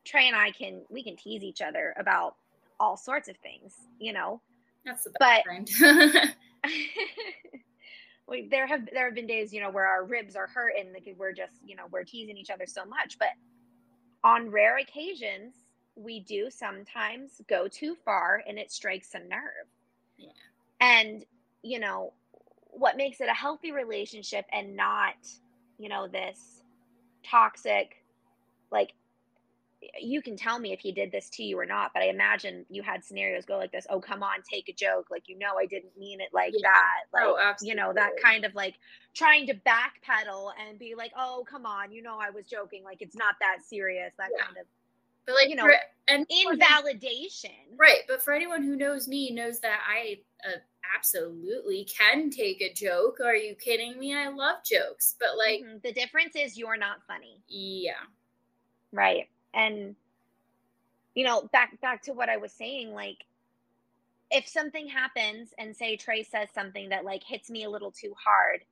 [0.04, 2.36] Trey and I can, we can tease each other about
[2.80, 4.40] all sorts of things, you know,
[4.84, 6.70] that's the best but,
[8.28, 10.92] we, there have there have been days, you know, where our ribs are hurt and
[10.92, 13.18] like we're just, you know, we're teasing each other so much.
[13.18, 13.28] But
[14.24, 15.54] on rare occasions,
[15.96, 19.68] we do sometimes go too far and it strikes a nerve.
[20.16, 20.30] Yeah.
[20.80, 21.24] And,
[21.62, 22.12] you know,
[22.72, 25.14] what makes it a healthy relationship and not,
[25.78, 26.62] you know, this
[27.24, 27.96] toxic
[28.70, 28.92] like
[30.00, 32.66] you can tell me if he did this to you or not, but I imagine
[32.68, 33.86] you had scenarios go like this.
[33.88, 35.08] Oh, come on, take a joke.
[35.10, 36.68] Like, you know, I didn't mean it like yeah.
[36.68, 37.22] that.
[37.22, 38.74] Oh, like, oh, you know, that kind of like
[39.14, 42.84] trying to backpedal and be like, oh, come on, you know, I was joking.
[42.84, 44.12] Like, it's not that serious.
[44.18, 44.44] That yeah.
[44.44, 44.66] kind of,
[45.26, 45.68] but like, you know,
[46.08, 47.50] and invalidation.
[47.78, 48.00] Right.
[48.06, 50.58] But for anyone who knows me, knows that I uh,
[50.96, 53.18] absolutely can take a joke.
[53.24, 54.14] Are you kidding me?
[54.14, 55.14] I love jokes.
[55.18, 55.78] But like, mm-hmm.
[55.82, 57.40] the difference is you're not funny.
[57.48, 57.92] Yeah.
[58.92, 59.96] Right and
[61.14, 63.24] you know back back to what i was saying like
[64.30, 68.14] if something happens and say trey says something that like hits me a little too
[68.24, 68.64] hard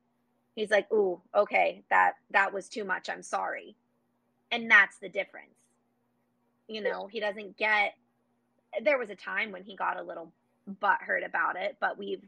[0.55, 3.09] he's like ooh okay that that was too much.
[3.09, 3.75] I'm sorry.
[4.51, 5.55] And that's the difference.
[6.67, 7.95] You know he doesn't get
[8.83, 10.31] there was a time when he got a little
[10.81, 12.23] butthurt about it but we've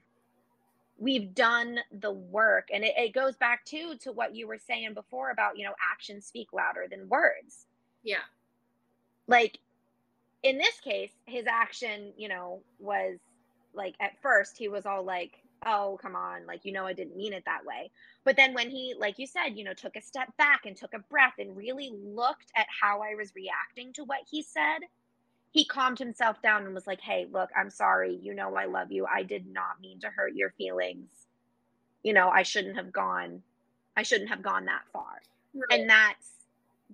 [0.97, 2.69] we've done the work.
[2.73, 5.73] And it, it goes back to to what you were saying before about you know
[5.93, 7.65] actions speak louder than words.
[8.03, 8.23] Yeah
[9.31, 9.59] like
[10.43, 13.17] in this case his action you know was
[13.73, 15.31] like at first he was all like
[15.65, 17.89] oh come on like you know i didn't mean it that way.
[18.23, 20.93] But then when he like you said you know took a step back and took
[20.93, 24.79] a breath and really looked at how i was reacting to what he said
[25.51, 28.19] he calmed himself down and was like hey look i'm sorry.
[28.21, 29.05] You know i love you.
[29.05, 31.09] I did not mean to hurt your feelings.
[32.03, 33.41] You know i shouldn't have gone
[33.95, 35.21] i shouldn't have gone that far.
[35.53, 35.79] Right.
[35.79, 36.29] and that's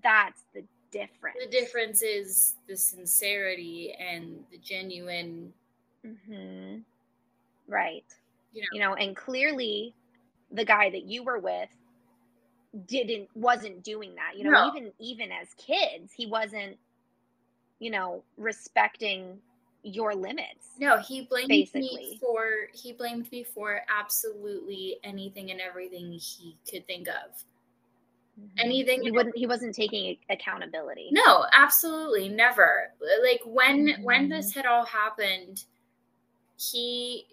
[0.04, 1.38] that's the difference.
[1.44, 5.54] The difference is the sincerity and the genuine.
[6.06, 6.80] Mm-hmm.
[7.68, 8.06] Right.
[8.54, 9.94] You know, you know, and clearly
[10.52, 11.70] the guy that you were with
[12.86, 14.38] didn't wasn't doing that.
[14.38, 14.68] You know, no.
[14.68, 16.78] even even as kids, he wasn't,
[17.80, 19.40] you know, respecting
[19.84, 20.68] your limits.
[20.80, 21.82] No, he blamed basically.
[21.82, 27.44] me for he blamed me for absolutely anything and everything he could think of.
[28.40, 28.60] Mm-hmm.
[28.60, 32.92] anything he wouldn't he wasn't taking accountability no absolutely never
[33.24, 34.04] like when mm-hmm.
[34.04, 35.66] when this had all happened
[36.56, 37.26] he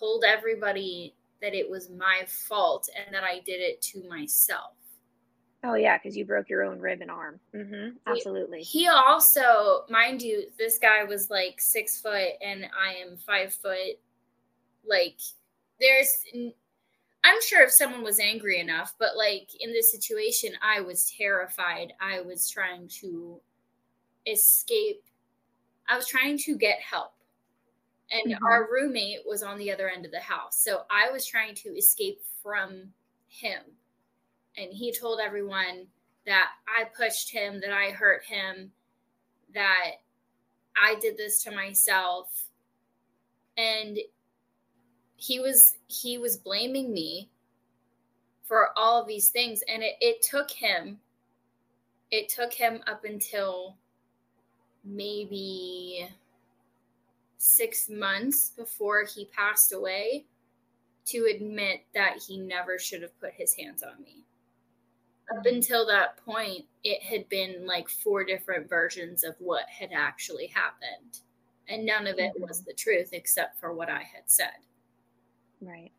[0.00, 4.72] told everybody that it was my fault and that i did it to myself
[5.62, 7.90] oh yeah because you broke your own rib and arm mm-hmm.
[8.08, 13.16] absolutely he, he also mind you this guy was like six foot and i am
[13.16, 13.96] five foot
[14.84, 15.20] like
[15.78, 16.24] there's
[17.24, 21.92] I'm sure if someone was angry enough, but like in this situation, I was terrified.
[22.00, 23.40] I was trying to
[24.26, 25.02] escape.
[25.88, 27.12] I was trying to get help.
[28.10, 28.44] And mm-hmm.
[28.44, 30.62] our roommate was on the other end of the house.
[30.62, 32.92] So I was trying to escape from
[33.28, 33.60] him.
[34.56, 35.86] And he told everyone
[36.24, 38.72] that I pushed him, that I hurt him,
[39.54, 39.92] that
[40.80, 42.28] I did this to myself.
[43.56, 43.98] And
[45.18, 47.28] he was he was blaming me
[48.44, 50.98] for all of these things and it, it took him
[52.10, 53.76] it took him up until
[54.84, 56.08] maybe
[57.36, 60.24] six months before he passed away
[61.04, 64.24] to admit that he never should have put his hands on me.
[65.30, 65.56] Up mm-hmm.
[65.56, 71.20] until that point, it had been like four different versions of what had actually happened.
[71.68, 72.68] And none of it was mm-hmm.
[72.68, 74.56] the truth except for what I had said.
[75.60, 75.90] Right.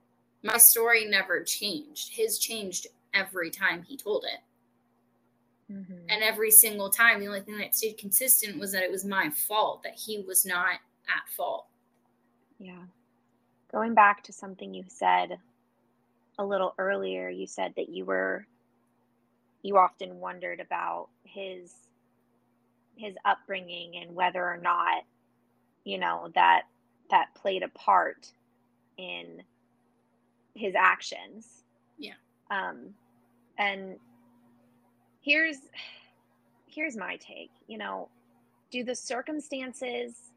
[0.43, 2.13] My story never changed.
[2.13, 5.73] His changed every time he told it.
[5.73, 6.09] Mm-hmm.
[6.09, 9.29] And every single time, the only thing that stayed consistent was that it was my
[9.29, 11.67] fault, that he was not at fault.
[12.57, 12.83] Yeah.
[13.71, 15.37] Going back to something you said
[16.39, 18.47] a little earlier, you said that you were,
[19.61, 21.73] you often wondered about his
[22.95, 25.03] his upbringing and whether or not
[25.85, 26.63] you know that
[27.09, 28.33] that played a part
[28.99, 29.43] in
[30.55, 31.63] his actions.
[31.97, 32.13] Yeah.
[32.51, 32.93] Um,
[33.57, 33.95] and
[35.21, 35.57] here's
[36.67, 37.51] here's my take.
[37.67, 38.09] You know,
[38.71, 40.31] do the circumstances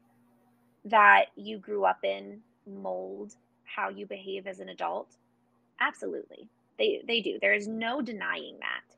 [0.85, 5.17] that you grew up in mold how you behave as an adult?
[5.79, 6.47] Absolutely.
[6.77, 7.37] They they do.
[7.41, 8.95] There is no denying that.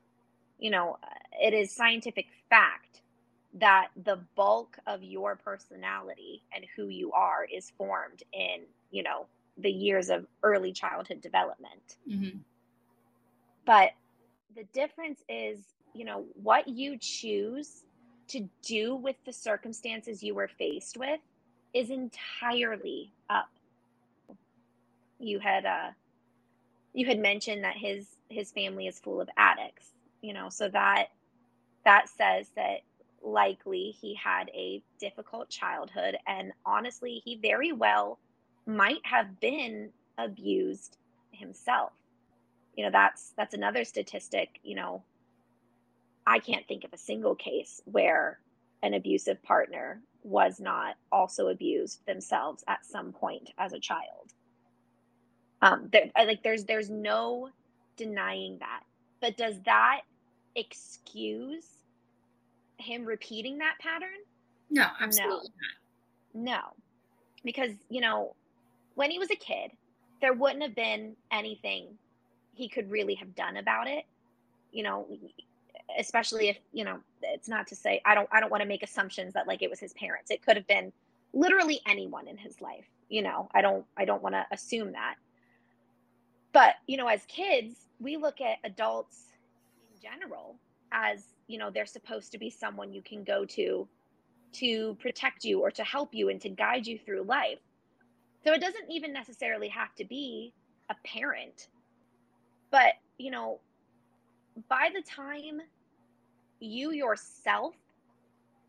[0.58, 0.98] You know,
[1.40, 3.02] it is scientific fact
[3.54, 9.26] that the bulk of your personality and who you are is formed in, you know,
[9.58, 11.96] the years of early childhood development.
[12.08, 12.38] Mm-hmm.
[13.64, 13.90] But
[14.54, 15.58] the difference is,
[15.94, 17.84] you know, what you choose
[18.28, 21.20] to do with the circumstances you were faced with
[21.72, 23.50] is entirely up.
[25.18, 25.90] You had uh
[26.92, 29.92] you had mentioned that his his family is full of addicts,
[30.22, 31.08] you know, so that
[31.84, 32.80] that says that
[33.22, 38.18] likely he had a difficult childhood and honestly he very well
[38.66, 40.96] might have been abused
[41.30, 41.92] himself
[42.74, 45.02] you know that's that's another statistic you know
[46.26, 48.40] I can't think of a single case where
[48.82, 54.34] an abusive partner was not also abused themselves at some point as a child.
[55.62, 57.48] Um, there, like there's there's no
[57.96, 58.82] denying that,
[59.20, 60.02] but does that
[60.56, 61.64] excuse
[62.78, 64.18] him repeating that pattern?
[64.68, 65.50] No, absolutely
[66.34, 66.42] no.
[66.42, 66.74] not.
[66.74, 66.82] No,
[67.44, 68.34] because you know
[68.96, 69.70] when he was a kid,
[70.20, 71.86] there wouldn't have been anything
[72.54, 74.04] he could really have done about it.
[74.72, 75.06] You know,
[75.98, 78.82] especially if you know it's not to say i don't i don't want to make
[78.82, 80.30] assumptions that like it was his parents.
[80.30, 80.92] It could have been
[81.32, 83.48] literally anyone in his life you know?
[83.54, 85.14] I don't i don't want to assume that.
[86.52, 89.32] But you know as kids we look at adults
[89.92, 90.56] in general
[90.92, 93.86] as you know they're supposed to be someone you can go to
[94.54, 97.58] to protect you or to help you and to guide you through life
[98.46, 100.52] so it doesn't even necessarily have to be
[100.90, 101.68] a parent
[102.70, 103.58] but you know
[104.68, 105.60] by the time
[106.60, 107.74] you yourself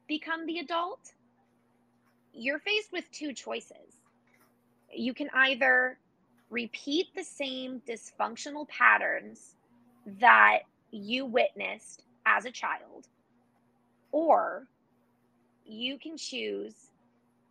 [0.07, 1.13] become the adult,
[2.34, 4.01] you're faced with two choices.
[4.93, 5.97] You can either
[6.49, 9.55] repeat the same dysfunctional patterns
[10.19, 10.59] that
[10.91, 13.07] you witnessed as a child,
[14.11, 14.67] or
[15.65, 16.91] you can choose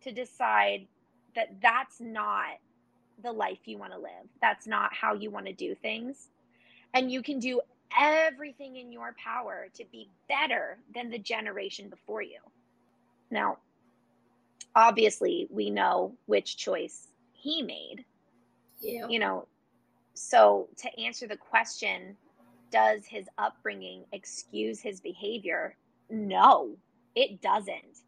[0.01, 0.87] to decide
[1.37, 2.57] that that's not
[3.23, 4.27] the life you want to live.
[4.41, 6.29] That's not how you want to do things.
[6.93, 7.61] And you can do
[7.97, 12.39] everything in your power to be better than the generation before you.
[13.29, 13.59] Now,
[14.75, 18.03] obviously, we know which choice he made.
[18.81, 19.07] Yeah.
[19.07, 19.47] You know,
[20.15, 22.17] so to answer the question,
[22.71, 25.75] does his upbringing excuse his behavior?
[26.09, 26.71] No,
[27.15, 28.01] it doesn't.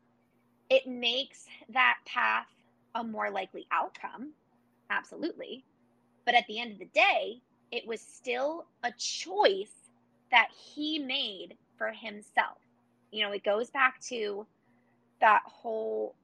[0.69, 2.47] It makes that path
[2.99, 4.31] a more likely outcome.
[4.89, 5.63] Absolutely.
[6.25, 7.41] But at the end of the day,
[7.71, 9.73] it was still a choice
[10.31, 12.57] that he made for himself.
[13.11, 14.45] You know, it goes back to
[15.21, 16.15] that whole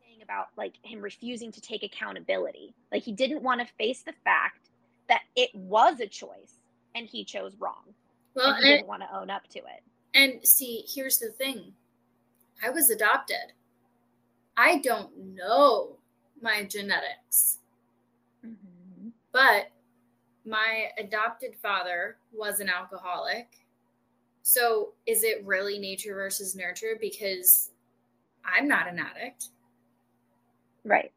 [0.00, 2.74] thing about like him refusing to take accountability.
[2.90, 4.70] Like he didn't want to face the fact
[5.08, 6.60] that it was a choice
[6.94, 7.94] and he chose wrong.
[8.34, 9.82] Well, and he and, didn't want to own up to it.
[10.14, 11.72] And see, here's the thing.
[12.64, 13.52] I was adopted.
[14.56, 15.96] I don't know
[16.40, 17.58] my genetics.
[18.44, 19.08] Mm-hmm.
[19.32, 19.70] But
[20.44, 23.48] my adopted father was an alcoholic.
[24.42, 26.96] So is it really nature versus nurture?
[27.00, 27.70] Because
[28.44, 29.48] I'm not an addict.
[30.84, 31.12] Right.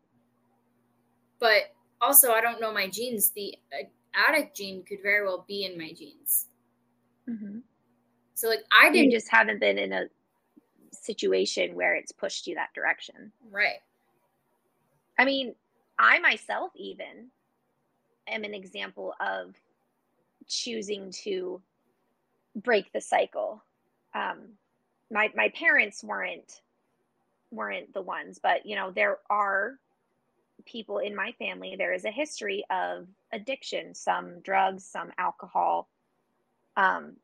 [1.39, 3.29] But also, I don't know my genes.
[3.29, 3.83] The uh,
[4.15, 6.47] addict gene could very well be in my genes.
[7.29, 7.59] Mm-hmm.
[8.33, 9.11] So, like, I didn't.
[9.11, 10.05] You just haven't been in a
[10.91, 13.31] situation where it's pushed you that direction.
[13.51, 13.79] Right.
[15.17, 15.55] I mean,
[15.97, 17.29] I myself, even
[18.27, 19.55] am an example of
[20.47, 21.61] choosing to
[22.55, 23.63] break the cycle.
[24.13, 24.53] Um,
[25.11, 26.61] my my parents weren't
[27.51, 29.79] weren't the ones, but you know there are
[30.65, 31.75] people in my family.
[31.77, 35.89] There is a history of addiction, some drugs, some alcohol.
[36.77, 37.17] Um,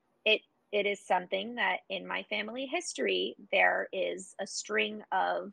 [0.72, 5.52] it is something that in my family history there is a string of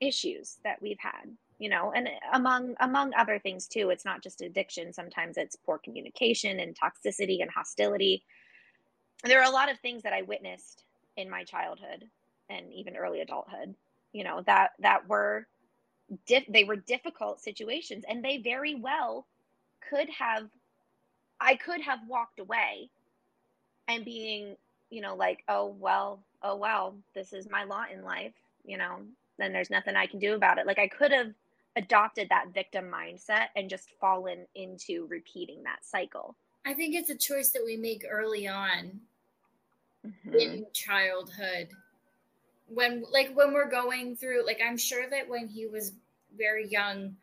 [0.00, 4.42] issues that we've had you know and among among other things too it's not just
[4.42, 4.92] addiction.
[4.92, 8.24] Sometimes it's poor communication and toxicity and hostility.
[9.24, 10.84] There are a lot of things that i witnessed
[11.16, 12.04] in my childhood
[12.50, 13.74] and even early adulthood
[14.12, 15.46] you know that that were
[16.26, 19.26] dif- they were difficult situations and they very well
[19.88, 20.48] could have
[21.40, 22.90] i could have walked away
[23.88, 24.56] and being
[24.90, 28.34] you know like oh well oh well this is my lot in life
[28.64, 28.98] you know
[29.38, 31.32] then there's nothing i can do about it like i could have
[31.76, 36.34] adopted that victim mindset and just fallen into repeating that cycle.
[36.64, 39.00] I think it's a choice that we make early on
[40.04, 40.34] mm-hmm.
[40.34, 41.68] in childhood.
[42.68, 45.92] When like when we're going through like I'm sure that when he was
[46.36, 47.14] very young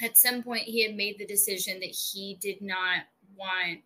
[0.00, 3.00] at some point he had made the decision that he did not
[3.36, 3.80] want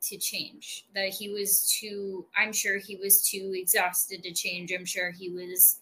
[0.00, 4.84] to change that he was too i'm sure he was too exhausted to change i'm
[4.84, 5.80] sure he was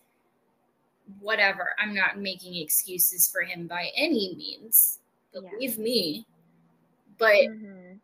[1.20, 1.70] whatever.
[1.78, 4.98] I'm not making excuses for him by any means.
[5.32, 5.84] Believe yeah.
[5.84, 6.26] me.
[7.18, 7.96] But mm-hmm.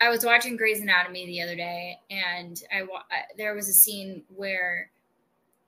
[0.00, 2.86] I was watching Grey's Anatomy the other day, and I
[3.36, 4.90] there was a scene where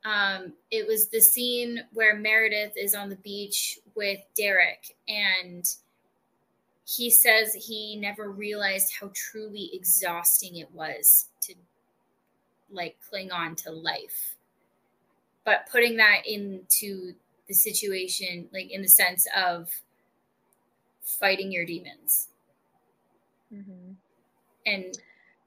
[0.04, 5.64] um, it was the scene where Meredith is on the beach with Derek, and
[6.84, 11.54] he says he never realized how truly exhausting it was to
[12.70, 14.36] like cling on to life
[15.44, 17.12] but putting that into
[17.48, 19.70] the situation like in the sense of
[21.02, 22.28] fighting your demons
[23.52, 23.92] mm-hmm.
[24.66, 24.98] and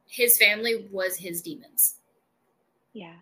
[0.07, 1.95] his family was his demons.
[2.93, 3.13] Yeah.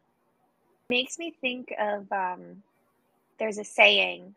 [0.90, 2.64] Makes me think of um
[3.38, 4.34] there's a saying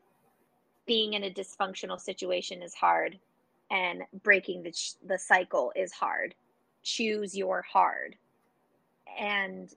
[0.87, 3.18] being in a dysfunctional situation is hard
[3.71, 4.75] and breaking the
[5.07, 6.35] the cycle is hard.
[6.83, 8.16] Choose your hard.
[9.19, 9.73] And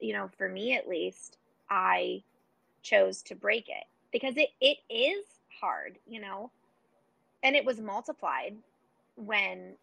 [0.00, 1.38] you know, for me at least,
[1.68, 2.22] I
[2.82, 5.24] chose to break it because it it is
[5.60, 6.50] hard, you know.
[7.42, 8.56] And it was multiplied
[9.16, 9.74] when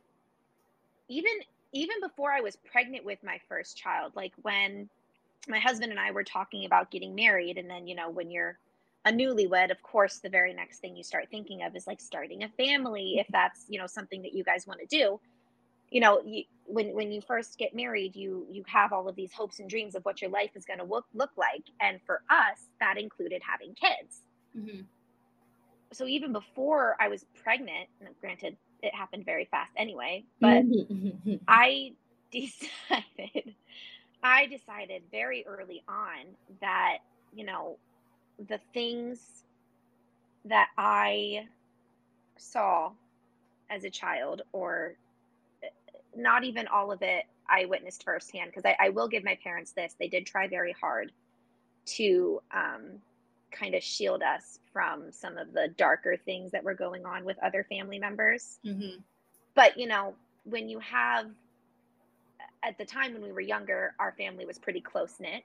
[1.08, 1.32] even
[1.74, 4.90] even before I was pregnant with my first child, like when
[5.48, 8.58] my husband and I were talking about getting married, and then, you know, when you're
[9.08, 12.44] a newlywed, of course, the very next thing you start thinking of is like starting
[12.44, 15.20] a family, if that's, you know, something that you guys want to do.
[15.90, 19.32] You know, you, when when you first get married, you you have all of these
[19.32, 22.22] hopes and dreams of what your life is going to look look like, and for
[22.30, 24.24] us, that included having kids.
[24.58, 24.82] Mm-hmm.
[25.94, 27.88] So even before I was pregnant,
[28.20, 30.66] granted, it happened very fast anyway, but
[31.48, 31.94] I
[32.34, 33.56] decided
[34.22, 36.98] I decided very early on that,
[37.34, 37.78] you know,
[38.48, 39.44] the things
[40.46, 41.48] that I
[42.38, 42.92] saw
[43.70, 44.96] as a child, or
[46.16, 48.52] not even all of it, I witnessed firsthand.
[48.52, 51.12] Because I, I, will give my parents this: they did try very hard
[51.86, 53.02] to um,
[53.52, 57.38] kind of shield us from some of the darker things that were going on with
[57.44, 58.60] other family members.
[58.66, 59.00] Mm-hmm.
[59.56, 60.14] But you know,
[60.44, 61.28] when you have
[62.64, 65.44] at the time when we were younger, our family was pretty close knit.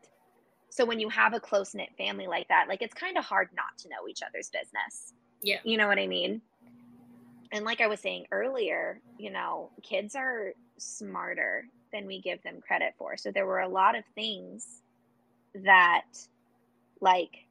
[0.72, 3.50] So when you have a close knit family like that, like it's kind of hard
[3.54, 5.12] not to know each other's business.
[5.42, 5.58] Yeah.
[5.64, 6.40] You know what I mean?
[7.52, 12.62] And like I was saying earlier, you know, kids are smarter than we give them
[12.66, 13.18] credit for.
[13.18, 14.80] So there were a lot of things
[15.56, 16.06] that,
[17.02, 17.44] like,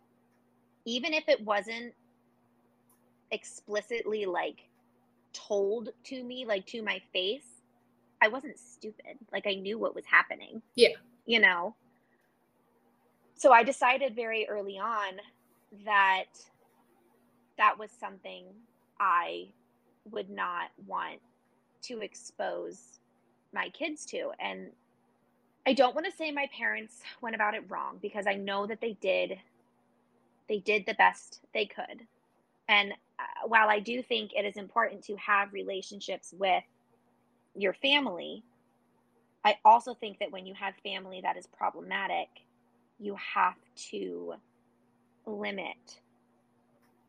[0.86, 1.94] even if it wasn't
[3.30, 4.68] explicitly like
[5.32, 7.46] told to me, like to my face,
[8.20, 9.20] I wasn't stupid.
[9.32, 10.64] Like I knew what was happening.
[10.74, 10.96] Yeah.
[11.28, 11.76] You know?
[13.42, 15.20] So I decided very early on
[15.84, 16.26] that
[17.58, 18.46] that was something
[19.00, 19.48] I
[20.12, 21.20] would not want
[21.86, 23.00] to expose
[23.52, 24.30] my kids to.
[24.40, 24.68] And
[25.66, 28.80] I don't want to say my parents went about it wrong because I know that
[28.80, 29.40] they did
[30.48, 32.06] they did the best they could.
[32.70, 36.64] And uh, while I do think it is important to have relationships with
[37.56, 38.44] your family,
[39.44, 42.28] I also think that when you have family that is problematic,
[43.02, 43.56] you have
[43.90, 44.36] to
[45.26, 46.00] limit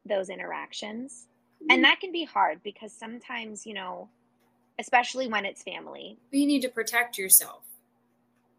[0.07, 1.29] those interactions.
[1.61, 1.83] And mm-hmm.
[1.83, 4.09] that can be hard because sometimes, you know,
[4.79, 7.63] especially when it's family, you need to protect yourself.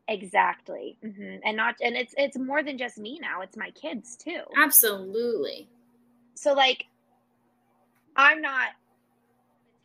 [0.08, 0.98] Exactly.
[1.04, 1.38] Mm-hmm.
[1.44, 4.42] And not and it's it's more than just me now, it's my kids too.
[4.58, 5.68] Absolutely.
[6.36, 6.86] So like
[8.16, 8.70] I'm not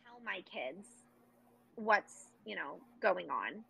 [0.05, 0.87] tell my kids
[1.75, 3.63] what's you know going on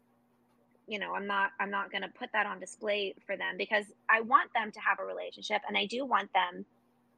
[0.90, 3.86] you know i'm not i'm not going to put that on display for them because
[4.10, 6.66] i want them to have a relationship and i do want them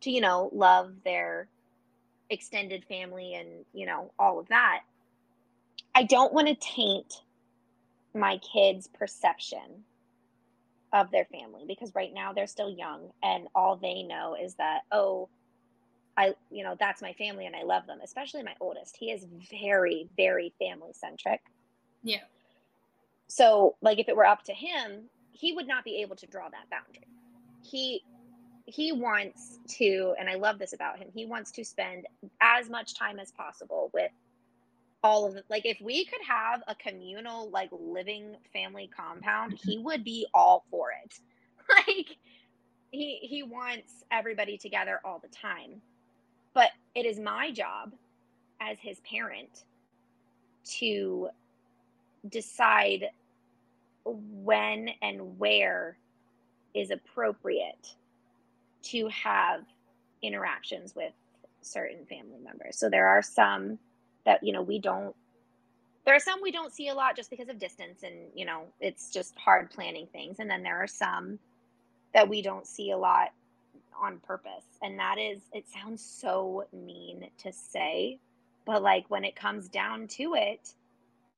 [0.01, 1.47] to you know love their
[2.29, 4.81] extended family and you know all of that
[5.95, 7.21] i don't want to taint
[8.13, 9.85] my kids perception
[10.93, 14.81] of their family because right now they're still young and all they know is that
[14.91, 15.29] oh
[16.17, 18.97] I, you know, that's my family and I love them, especially my oldest.
[18.97, 21.41] He is very, very family centric.
[22.03, 22.19] Yeah.
[23.31, 26.49] So, like, if it were up to him, he would not be able to draw
[26.49, 27.07] that boundary.
[27.63, 28.03] He,
[28.65, 32.07] he wants to, and I love this about him, he wants to spend
[32.41, 34.11] as much time as possible with
[35.03, 35.45] all of it.
[35.49, 39.85] Like, if we could have a communal, like, living family compound, he mm-hmm.
[39.85, 41.19] would be all for it.
[41.87, 42.17] Like,
[42.91, 45.81] he, he wants everybody together all the time
[46.53, 47.93] but it is my job
[48.59, 49.63] as his parent
[50.63, 51.29] to
[52.29, 53.09] decide
[54.05, 55.97] when and where
[56.73, 57.95] is appropriate
[58.83, 59.61] to have
[60.21, 61.13] interactions with
[61.61, 62.77] certain family members.
[62.77, 63.77] So there are some
[64.25, 65.15] that, you know, we don't
[66.05, 68.63] there are some we don't see a lot just because of distance and, you know,
[68.79, 70.39] it's just hard planning things.
[70.39, 71.37] And then there are some
[72.13, 73.29] that we don't see a lot
[74.01, 74.65] on purpose.
[74.81, 78.17] And that is, it sounds so mean to say,
[78.65, 80.73] but like when it comes down to it,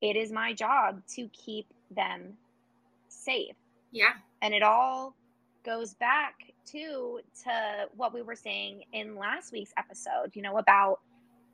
[0.00, 2.34] it is my job to keep them
[3.24, 3.56] safe.
[3.92, 4.12] Yeah.
[4.42, 5.14] And it all
[5.64, 6.34] goes back
[6.72, 11.00] to to what we were saying in last week's episode, you know, about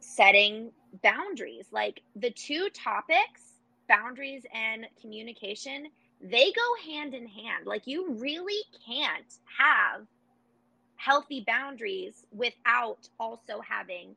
[0.01, 1.67] setting boundaries.
[1.71, 3.59] Like the two topics,
[3.89, 5.87] boundaries and communication,
[6.21, 7.67] they go hand in hand.
[7.67, 10.07] Like you really can't have
[10.97, 14.15] healthy boundaries without also having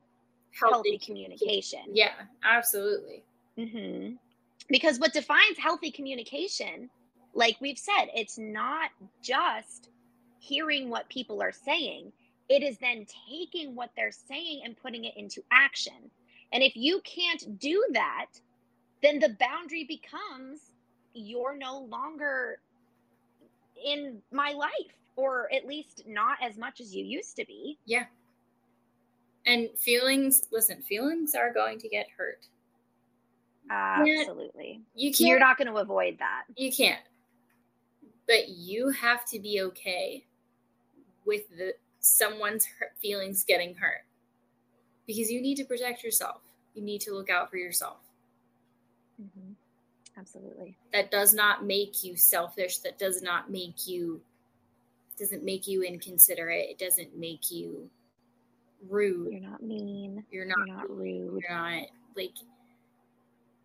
[0.58, 1.80] healthy, healthy communication.
[1.92, 3.24] Yeah, absolutely.
[3.56, 4.16] Mm-hmm.
[4.68, 6.90] because what defines healthy communication,
[7.34, 8.90] like we've said, it's not
[9.22, 9.90] just
[10.38, 12.12] hearing what people are saying,
[12.48, 16.10] it is then taking what they're saying and putting it into action.
[16.52, 18.26] And if you can't do that,
[19.02, 20.72] then the boundary becomes
[21.14, 22.58] you're no longer
[23.84, 27.78] in my life, or at least not as much as you used to be.
[27.86, 28.04] Yeah.
[29.46, 32.46] And feelings, listen, feelings are going to get hurt.
[33.70, 34.80] Absolutely.
[34.94, 36.44] You can't, You're not going to avoid that.
[36.56, 37.00] You can't.
[38.26, 40.24] But you have to be okay
[41.26, 42.66] with the someone's
[43.00, 44.04] feelings getting hurt
[45.06, 46.40] because you need to protect yourself.
[46.74, 47.98] You need to look out for yourself.
[49.20, 49.52] Mm-hmm.
[50.18, 50.76] Absolutely.
[50.92, 52.78] That does not make you selfish.
[52.78, 54.20] That does not make you
[55.18, 56.70] doesn't make you inconsiderate.
[56.70, 57.88] It doesn't make you
[58.88, 59.32] rude.
[59.32, 60.24] You're not mean.
[60.30, 61.42] You're not, You're not rude.
[61.42, 62.32] You're not like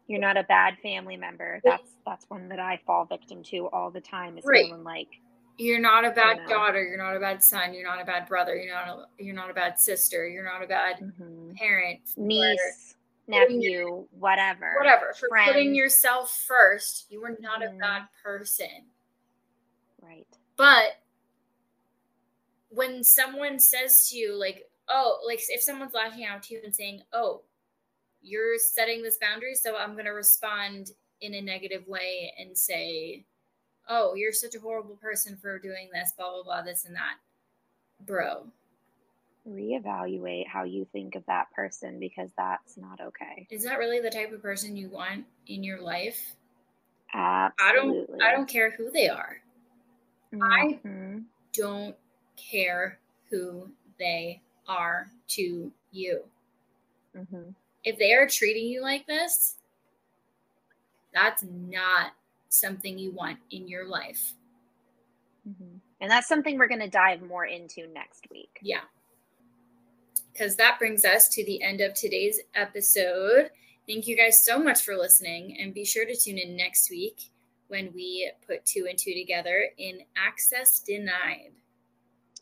[0.09, 1.61] you're not a bad family member.
[1.63, 4.65] That's that's one that I fall victim to all the time is right.
[4.65, 5.07] feeling like
[5.59, 8.55] you're not a bad daughter, you're not a bad son, you're not a bad brother,
[8.55, 11.51] you're not a, you're not a bad sister, you're not a bad mm-hmm.
[11.55, 12.95] parent, niece,
[13.27, 14.73] nephew, whatever.
[14.79, 15.13] Whatever.
[15.19, 15.51] For friend.
[15.51, 17.75] putting yourself first, you are not mm-hmm.
[17.75, 18.85] a bad person.
[20.01, 20.25] Right.
[20.57, 20.97] But
[22.69, 26.73] when someone says to you like, "Oh, like if someone's lashing out to you and
[26.73, 27.43] saying, "Oh,
[28.21, 30.91] you're setting this boundary, so I'm going to respond
[31.21, 33.25] in a negative way and say,
[33.87, 37.15] oh, you're such a horrible person for doing this, blah, blah, blah, this and that.
[38.05, 38.45] Bro.
[39.47, 43.47] Reevaluate how you think of that person because that's not okay.
[43.49, 46.35] Is that really the type of person you want in your life?
[47.13, 47.57] Absolutely.
[47.59, 49.37] I don't I don't care who they are.
[50.33, 50.43] Mm-hmm.
[50.43, 50.79] I
[51.53, 51.95] don't
[52.37, 52.99] care
[53.31, 56.21] who they are to you.
[57.17, 57.49] Mm-hmm
[57.89, 59.55] if they are treating you like this,
[61.13, 62.11] that's not
[62.49, 64.33] something you want in your life.
[65.47, 65.77] Mm-hmm.
[66.01, 68.59] And that's something we're going to dive more into next week.
[68.61, 68.81] Yeah.
[70.31, 73.49] Because that brings us to the end of today's episode.
[73.87, 75.57] Thank you guys so much for listening.
[75.59, 77.31] And be sure to tune in next week
[77.67, 81.51] when we put two and two together in Access Denied.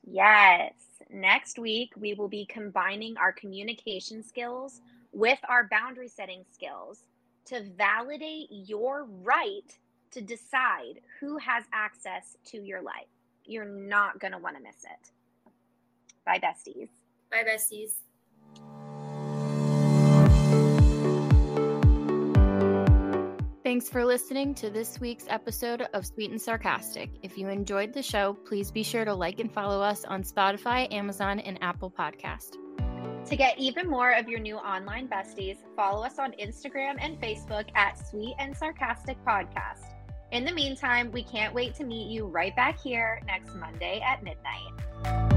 [0.06, 0.74] Yes.
[1.10, 4.82] Next week, we will be combining our communication skills
[5.12, 7.04] with our boundary setting skills
[7.46, 9.78] to validate your right
[10.12, 13.08] to decide who has access to your life.
[13.46, 15.12] You're not going to want to miss it.
[16.26, 16.90] Bye, besties.
[17.32, 17.94] Bye, besties.
[23.64, 27.10] Thanks for listening to this week's episode of Sweet and Sarcastic.
[27.22, 30.92] If you enjoyed the show, please be sure to like and follow us on Spotify,
[30.92, 32.56] Amazon, and Apple Podcast.
[33.28, 37.66] To get even more of your new online besties, follow us on Instagram and Facebook
[37.76, 39.84] at Sweet and Sarcastic Podcast.
[40.32, 44.24] In the meantime, we can't wait to meet you right back here next Monday at
[44.24, 45.37] midnight.